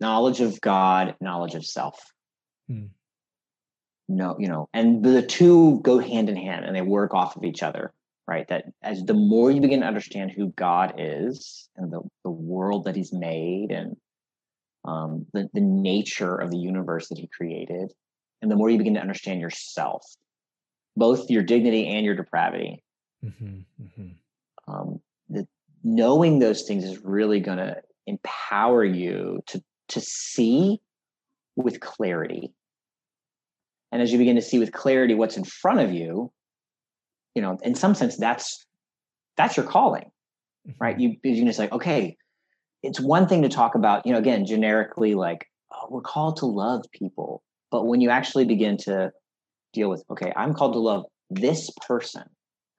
[0.00, 2.00] knowledge of God, knowledge of self.
[2.66, 2.86] Hmm.
[4.08, 7.44] No, you know, and the two go hand in hand and they work off of
[7.44, 7.92] each other,
[8.26, 8.48] right?
[8.48, 12.84] That as the more you begin to understand who God is and the, the world
[12.84, 13.96] that he's made and
[14.84, 17.92] um, the, the nature of the universe that he created,
[18.40, 20.04] and the more you begin to understand yourself
[20.96, 22.82] both your dignity and your depravity.
[23.24, 24.72] Mm-hmm, mm-hmm.
[24.72, 25.46] Um, the,
[25.82, 30.80] knowing those things is really going to empower you to to see
[31.56, 32.52] with clarity.
[33.90, 36.32] And as you begin to see with clarity what's in front of you,
[37.34, 38.66] you know, in some sense, that's
[39.36, 40.10] that's your calling,
[40.66, 40.82] mm-hmm.
[40.82, 40.98] right?
[40.98, 42.16] You you can just like, okay,
[42.82, 46.46] it's one thing to talk about, you know, again, generically, like, oh, we're called to
[46.46, 49.12] love people, but when you actually begin to
[49.72, 51.04] deal with okay i'm called to love
[51.40, 52.24] this person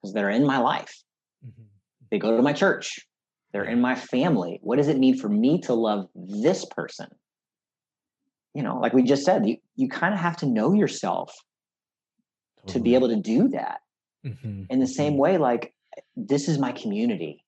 [0.01, 1.01] because they're in my life.
[1.45, 1.63] Mm-hmm.
[2.11, 2.99] they go to my church.
[3.51, 4.59] They're in my family.
[4.63, 7.07] What does it mean for me to love this person?
[8.53, 11.33] You know like we just said you, you kind of have to know yourself
[12.61, 12.73] totally.
[12.73, 13.79] to be able to do that.
[14.25, 14.63] Mm-hmm.
[14.69, 15.21] in the same mm-hmm.
[15.21, 15.73] way like
[16.15, 17.43] this is my community.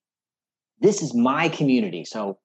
[0.82, 2.04] This is my community.
[2.04, 2.38] So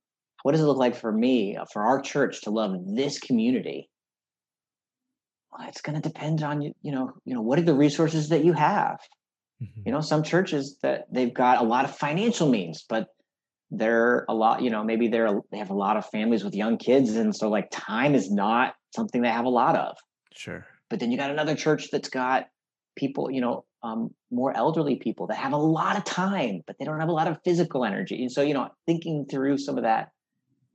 [0.44, 3.89] what does it look like for me uh, for our church to love this community
[5.66, 8.44] it's going to depend on you you know you know what are the resources that
[8.44, 9.00] you have?
[9.62, 9.82] Mm-hmm.
[9.84, 13.08] you know some churches that they've got a lot of financial means but
[13.70, 16.78] they're a lot you know maybe they're they have a lot of families with young
[16.78, 19.96] kids and so like time is not something they have a lot of.
[20.34, 20.66] Sure.
[20.88, 22.48] But then you got another church that's got
[22.96, 26.84] people you know um, more elderly people that have a lot of time but they
[26.84, 29.84] don't have a lot of physical energy and so you know thinking through some of
[29.84, 30.10] that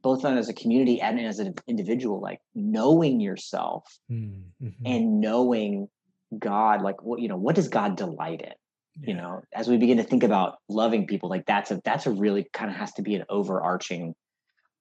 [0.05, 4.67] both on as a community and as an individual like knowing yourself mm-hmm.
[4.85, 5.89] and knowing
[6.37, 8.53] god like what you know what does god delight in
[9.01, 9.07] yeah.
[9.07, 12.11] you know as we begin to think about loving people like that's a that's a
[12.11, 14.13] really kind of has to be an overarching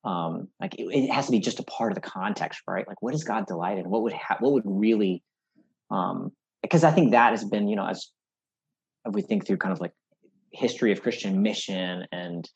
[0.04, 2.86] um, like it, it, has to be just a part of the context, right?
[2.86, 3.88] Like, what does God delight in?
[3.88, 5.22] What would ha- what would really,
[5.90, 8.10] um, because I think that has been, you know, as
[9.10, 9.92] we think through kind of like
[10.52, 12.46] history of Christian mission and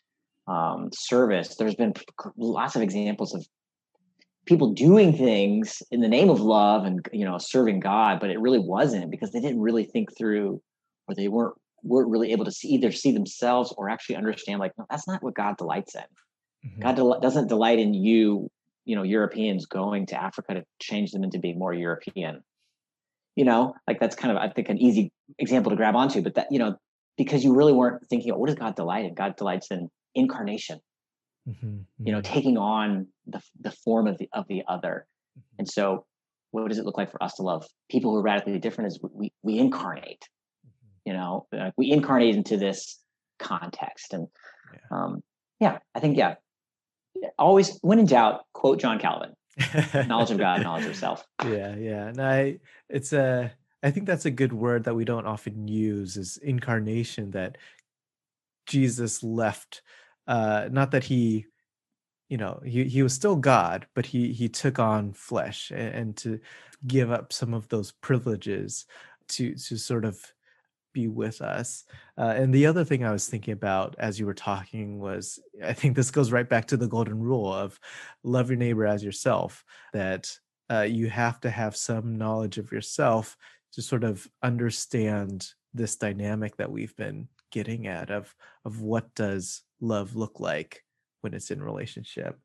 [0.48, 1.94] um, service, there's been
[2.36, 3.46] lots of examples of
[4.46, 8.40] people doing things in the name of love and you know serving God, but it
[8.40, 10.60] really wasn't because they didn't really think through,
[11.06, 14.72] or they weren't weren't really able to see either see themselves or actually understand like
[14.78, 16.00] no, that's not what God delights in.
[16.66, 16.82] Mm-hmm.
[16.82, 18.50] God del- doesn't delight in you,
[18.84, 22.42] you know, Europeans going to Africa to change them into being more European.
[23.36, 26.34] You know, like that's kind of I think an easy example to grab onto, but
[26.36, 26.76] that you know
[27.18, 29.12] because you really weren't thinking, what does God delight in?
[29.12, 30.80] God delights in incarnation.
[31.48, 32.06] Mm-hmm, mm-hmm.
[32.06, 32.32] You know, mm-hmm.
[32.32, 35.06] taking on the the form of the of the other.
[35.38, 35.56] Mm-hmm.
[35.60, 36.04] And so,
[36.50, 38.92] what does it look like for us to love people who are radically different?
[38.92, 40.28] Is we we incarnate.
[40.66, 41.10] Mm-hmm.
[41.10, 42.98] You know, like we incarnate into this
[43.38, 44.28] context, and
[44.72, 44.80] yeah.
[44.90, 45.22] um,
[45.60, 46.34] yeah, I think yeah,
[47.38, 49.32] always when in doubt, quote John Calvin.
[50.06, 51.26] knowledge of God, knowledge of self.
[51.44, 52.06] Yeah, yeah.
[52.06, 53.50] And I it's a
[53.82, 57.56] I think that's a good word that we don't often use is incarnation that
[58.68, 59.82] Jesus left
[60.26, 61.46] uh not that he
[62.28, 66.16] you know he, he was still god but he he took on flesh and, and
[66.18, 66.38] to
[66.86, 68.86] give up some of those privileges
[69.28, 70.20] to to sort of
[70.92, 71.84] be with us.
[72.16, 75.72] Uh, and the other thing I was thinking about as you were talking was I
[75.72, 77.78] think this goes right back to the golden rule of
[78.22, 80.36] love your neighbor as yourself, that
[80.70, 83.36] uh, you have to have some knowledge of yourself
[83.72, 88.34] to sort of understand this dynamic that we've been getting at of
[88.64, 90.84] of what does love look like
[91.20, 92.38] when it's in relationship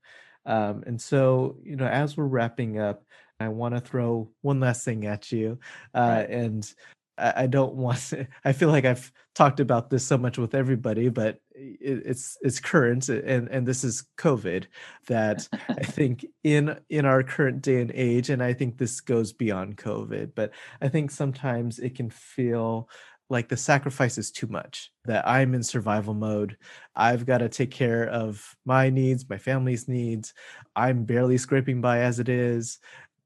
[0.46, 3.04] um, and so you know as we're wrapping up
[3.40, 5.60] i want to throw one last thing at you
[5.94, 6.30] uh, right.
[6.30, 6.74] and
[7.18, 11.10] I don't want to, I feel like I've talked about this so much with everybody,
[11.10, 14.66] but it's it's current and and this is COVID
[15.08, 19.32] that I think in in our current day and age, and I think this goes
[19.32, 20.52] beyond COVID, but
[20.82, 22.90] I think sometimes it can feel
[23.30, 26.58] like the sacrifice is too much that i'm in survival mode.
[26.96, 30.34] I've got to take care of my needs my family's needs.
[30.76, 32.80] I'm barely scraping by as it is.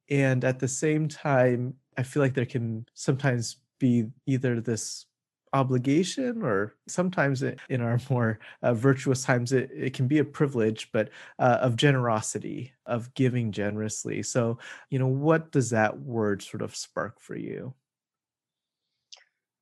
[0.09, 5.05] And at the same time i feel like there can sometimes be either this
[5.53, 10.89] obligation or sometimes in our more uh, virtuous times it, it can be a privilege
[10.91, 14.23] but uh, of generosity of giving generously.
[14.23, 17.73] So you know what does that word sort of spark for you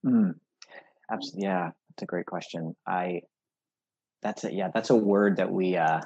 [0.05, 0.33] mm,
[1.11, 3.21] absolutely yeah that's a great question i
[4.21, 6.01] that's it yeah that's a word that we uh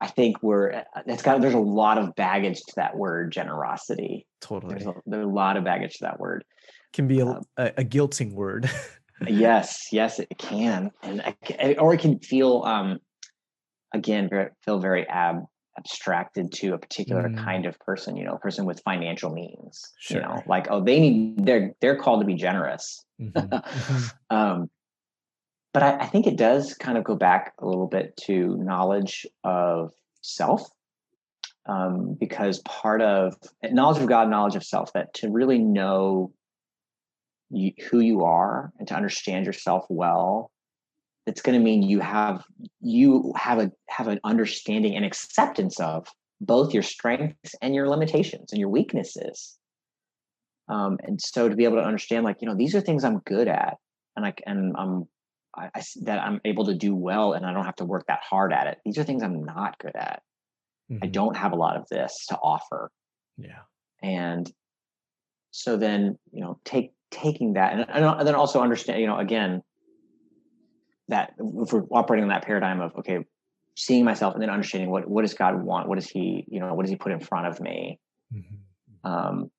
[0.00, 4.26] I think we're it's got there's a lot of baggage to that word generosity.
[4.40, 4.74] Totally.
[4.74, 6.44] There's a, there's a lot of baggage to that word
[6.92, 8.70] can be a, um, a, a guilting word.
[9.26, 12.98] yes, yes, it can, and I, or it can feel um,
[13.94, 15.44] again very, feel very ab
[15.78, 17.36] abstracted to a particular mm.
[17.42, 18.16] kind of person.
[18.16, 19.92] You know, a person with financial means.
[19.98, 20.18] Sure.
[20.18, 23.04] You know, like oh, they need they're they're called to be generous.
[23.20, 23.38] Mm-hmm.
[23.54, 24.36] mm-hmm.
[24.36, 24.70] um,
[25.72, 29.26] but I, I think it does kind of go back a little bit to knowledge
[29.44, 30.68] of self
[31.66, 36.32] um, because part of knowledge of God, knowledge of self, that to really know
[37.50, 40.50] you, who you are and to understand yourself well
[41.26, 42.44] it's going to mean you have
[42.80, 46.08] you have a have an understanding and acceptance of
[46.40, 49.56] both your strengths and your limitations and your weaknesses.
[50.68, 53.18] Um, and so to be able to understand like you know these are things i'm
[53.20, 53.76] good at
[54.16, 55.04] and i and i'm
[55.54, 58.20] I, I, that i'm able to do well and i don't have to work that
[58.28, 58.78] hard at it.
[58.84, 60.22] These are things i'm not good at.
[60.90, 61.04] Mm-hmm.
[61.04, 62.90] i don't have a lot of this to offer.
[63.36, 63.62] Yeah.
[64.02, 64.50] And
[65.50, 69.62] so then you know take taking that and, and then also understand you know again
[71.12, 73.24] that if we're operating on that paradigm of okay
[73.76, 76.74] seeing myself and then understanding what what does god want what does he you know
[76.74, 78.00] what does he put in front of me
[78.34, 79.08] mm-hmm.
[79.08, 79.50] um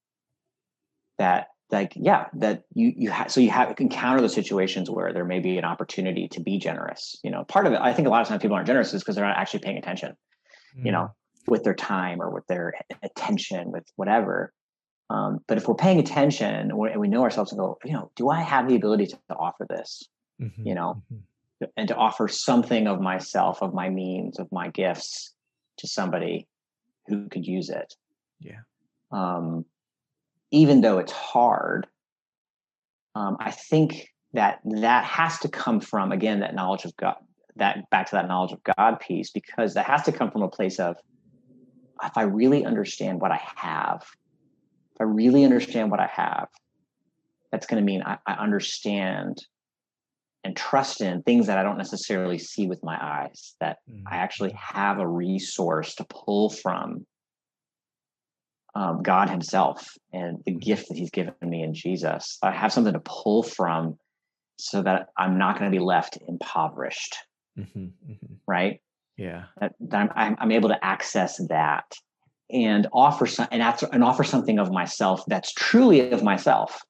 [1.17, 5.25] that like yeah that you you have so you have encounter those situations where there
[5.25, 8.11] may be an opportunity to be generous you know part of it i think a
[8.11, 10.85] lot of times people aren't generous is because they're not actually paying attention mm-hmm.
[10.85, 11.51] you know mm.
[11.51, 12.73] with their time or with their
[13.03, 14.53] attention with whatever
[15.09, 18.29] um, but if we're paying attention and we know ourselves and go, you know, do
[18.29, 20.01] I have the ability to, to offer this?
[20.41, 21.21] Mm-hmm, you know, mm-hmm.
[21.77, 25.33] And to offer something of myself, of my means, of my gifts
[25.77, 26.47] to somebody
[27.07, 27.93] who could use it.
[28.39, 28.61] Yeah.
[29.11, 29.65] Um,
[30.51, 31.87] even though it's hard,
[33.15, 37.15] um, I think that that has to come from again that knowledge of God.
[37.57, 40.49] That back to that knowledge of God piece, because that has to come from a
[40.49, 40.95] place of
[42.03, 44.03] if I really understand what I have
[44.95, 46.47] if I really understand what I have,
[47.51, 49.39] that's going to mean I, I understand
[50.43, 54.07] and trust in things that I don't necessarily see with my eyes, that mm-hmm.
[54.07, 57.05] I actually have a resource to pull from
[58.75, 60.59] um, God Himself and the mm-hmm.
[60.59, 62.37] gift that He's given me in Jesus.
[62.41, 63.97] I have something to pull from
[64.57, 67.15] so that I'm not going to be left impoverished.
[67.57, 68.33] Mm-hmm, mm-hmm.
[68.47, 68.81] Right?
[69.17, 69.45] Yeah.
[69.59, 71.85] That, that I'm, I'm, able to access that
[72.49, 76.81] and offer some and, and offer something of myself that's truly of myself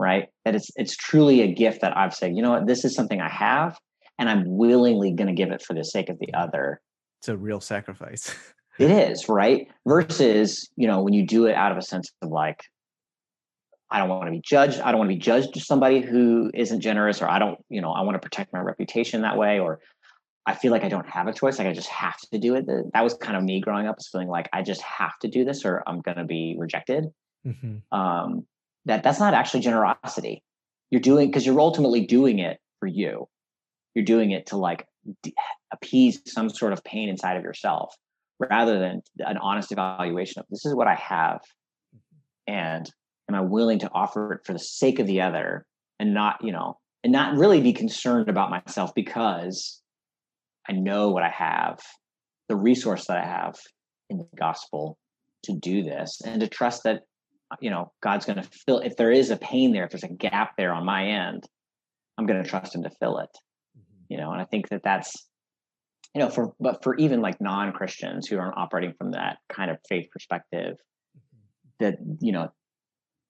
[0.00, 0.28] right?
[0.44, 3.20] That it's it's truly a gift that I've said, you know what, this is something
[3.20, 3.78] I have,
[4.18, 6.80] and I'm willingly going to give it for the sake of the other.
[7.20, 8.34] It's a real sacrifice.
[8.78, 12.30] it is right versus you know when you do it out of a sense of
[12.30, 12.64] like
[13.90, 14.80] I don't want to be judged.
[14.80, 17.80] I don't want to be judged to somebody who isn't generous, or I don't, you
[17.80, 19.80] know, I want to protect my reputation that way, or
[20.46, 21.58] I feel like I don't have a choice.
[21.58, 22.66] Like I just have to do it.
[22.94, 25.44] That was kind of me growing up, is feeling like I just have to do
[25.44, 27.06] this, or I'm going to be rejected.
[27.44, 27.96] Mm-hmm.
[27.96, 28.46] Um,
[28.86, 30.42] that that's not actually generosity.
[30.90, 33.28] You're doing because you're ultimately doing it for you.
[33.94, 34.86] You're doing it to like
[35.72, 37.94] appease some sort of pain inside of yourself
[38.38, 41.40] rather than an honest evaluation of this is what I have.
[42.46, 42.90] And
[43.28, 45.66] am I willing to offer it for the sake of the other
[45.98, 49.80] and not, you know, and not really be concerned about myself because
[50.68, 51.80] I know what I have,
[52.48, 53.56] the resource that I have
[54.08, 54.98] in the gospel
[55.44, 57.02] to do this and to trust that
[57.60, 60.08] you know god's going to fill if there is a pain there if there's a
[60.08, 61.44] gap there on my end
[62.18, 63.30] i'm going to trust him to fill it
[63.76, 64.04] mm-hmm.
[64.08, 65.28] you know and i think that that's
[66.14, 69.78] you know for but for even like non-christians who aren't operating from that kind of
[69.88, 70.76] faith perspective
[71.16, 71.84] mm-hmm.
[71.84, 72.48] that you know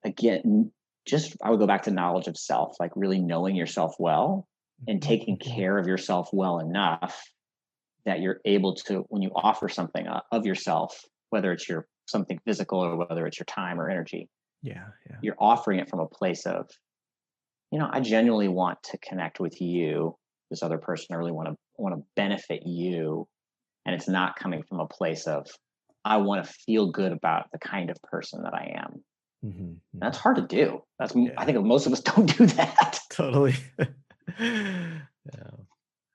[0.04, 0.70] again
[1.06, 4.46] just i would go back to knowledge of self like really knowing yourself well
[4.86, 5.08] and mm-hmm.
[5.08, 5.56] taking mm-hmm.
[5.56, 7.22] care of yourself well enough
[8.06, 11.00] that you're able to when you offer something uh, of yourself
[11.30, 14.28] whether it's your something physical or whether it's your time or energy.
[14.62, 15.16] Yeah, yeah.
[15.22, 16.68] You're offering it from a place of,
[17.70, 20.16] you know, I genuinely want to connect with you,
[20.50, 21.06] this other person.
[21.12, 23.26] I really want to want to benefit you.
[23.86, 25.46] And it's not coming from a place of,
[26.04, 29.04] I want to feel good about the kind of person that I am.
[29.44, 29.72] Mm-hmm.
[29.94, 30.82] That's hard to do.
[30.98, 31.30] That's yeah.
[31.38, 32.98] I think most of us don't do that.
[33.10, 33.54] Totally.
[34.38, 34.90] yeah.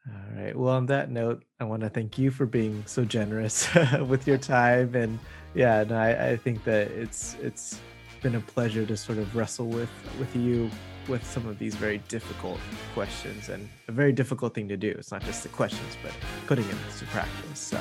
[0.08, 0.56] All right.
[0.56, 3.68] Well, on that note, I want to thank you for being so generous
[4.08, 5.18] with your time and
[5.56, 7.80] yeah, no, I, I think that it's it's
[8.22, 9.90] been a pleasure to sort of wrestle with
[10.20, 10.70] with you
[11.08, 12.60] with some of these very difficult
[12.94, 14.90] questions and a very difficult thing to do.
[14.90, 16.12] It's not just the questions, but
[16.48, 17.60] putting it into practice.
[17.60, 17.78] So,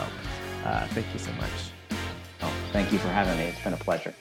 [0.65, 1.51] uh, thank you so much.
[2.43, 3.45] Oh, thank you for having me.
[3.45, 4.15] It's been a pleasure.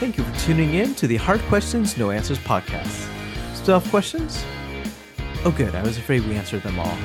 [0.00, 3.08] Thank you for tuning in to the Hard Questions, No Answers podcast.
[3.56, 4.44] Still have questions?
[5.44, 5.74] Oh, good.
[5.74, 6.96] I was afraid we answered them all.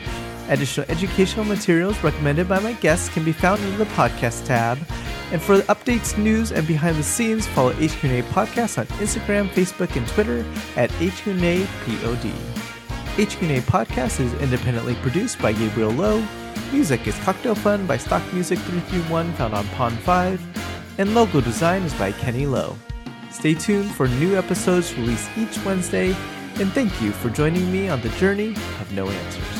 [0.47, 4.79] Additional educational materials recommended by my guests can be found in the podcast tab.
[5.31, 10.07] And for updates, news, and behind the scenes, follow HQ&A Podcast on Instagram, Facebook, and
[10.07, 10.43] Twitter
[10.75, 12.33] at HQ&A POD.
[13.61, 16.27] Podcast is independently produced by Gabriel Lowe.
[16.71, 20.41] Music is Cocktail Fun by Stock Music 331 found on Pond 5
[20.99, 22.75] and logo design is by Kenny Lowe.
[23.31, 26.13] Stay tuned for new episodes released each Wednesday,
[26.59, 29.58] and thank you for joining me on the journey of no answers.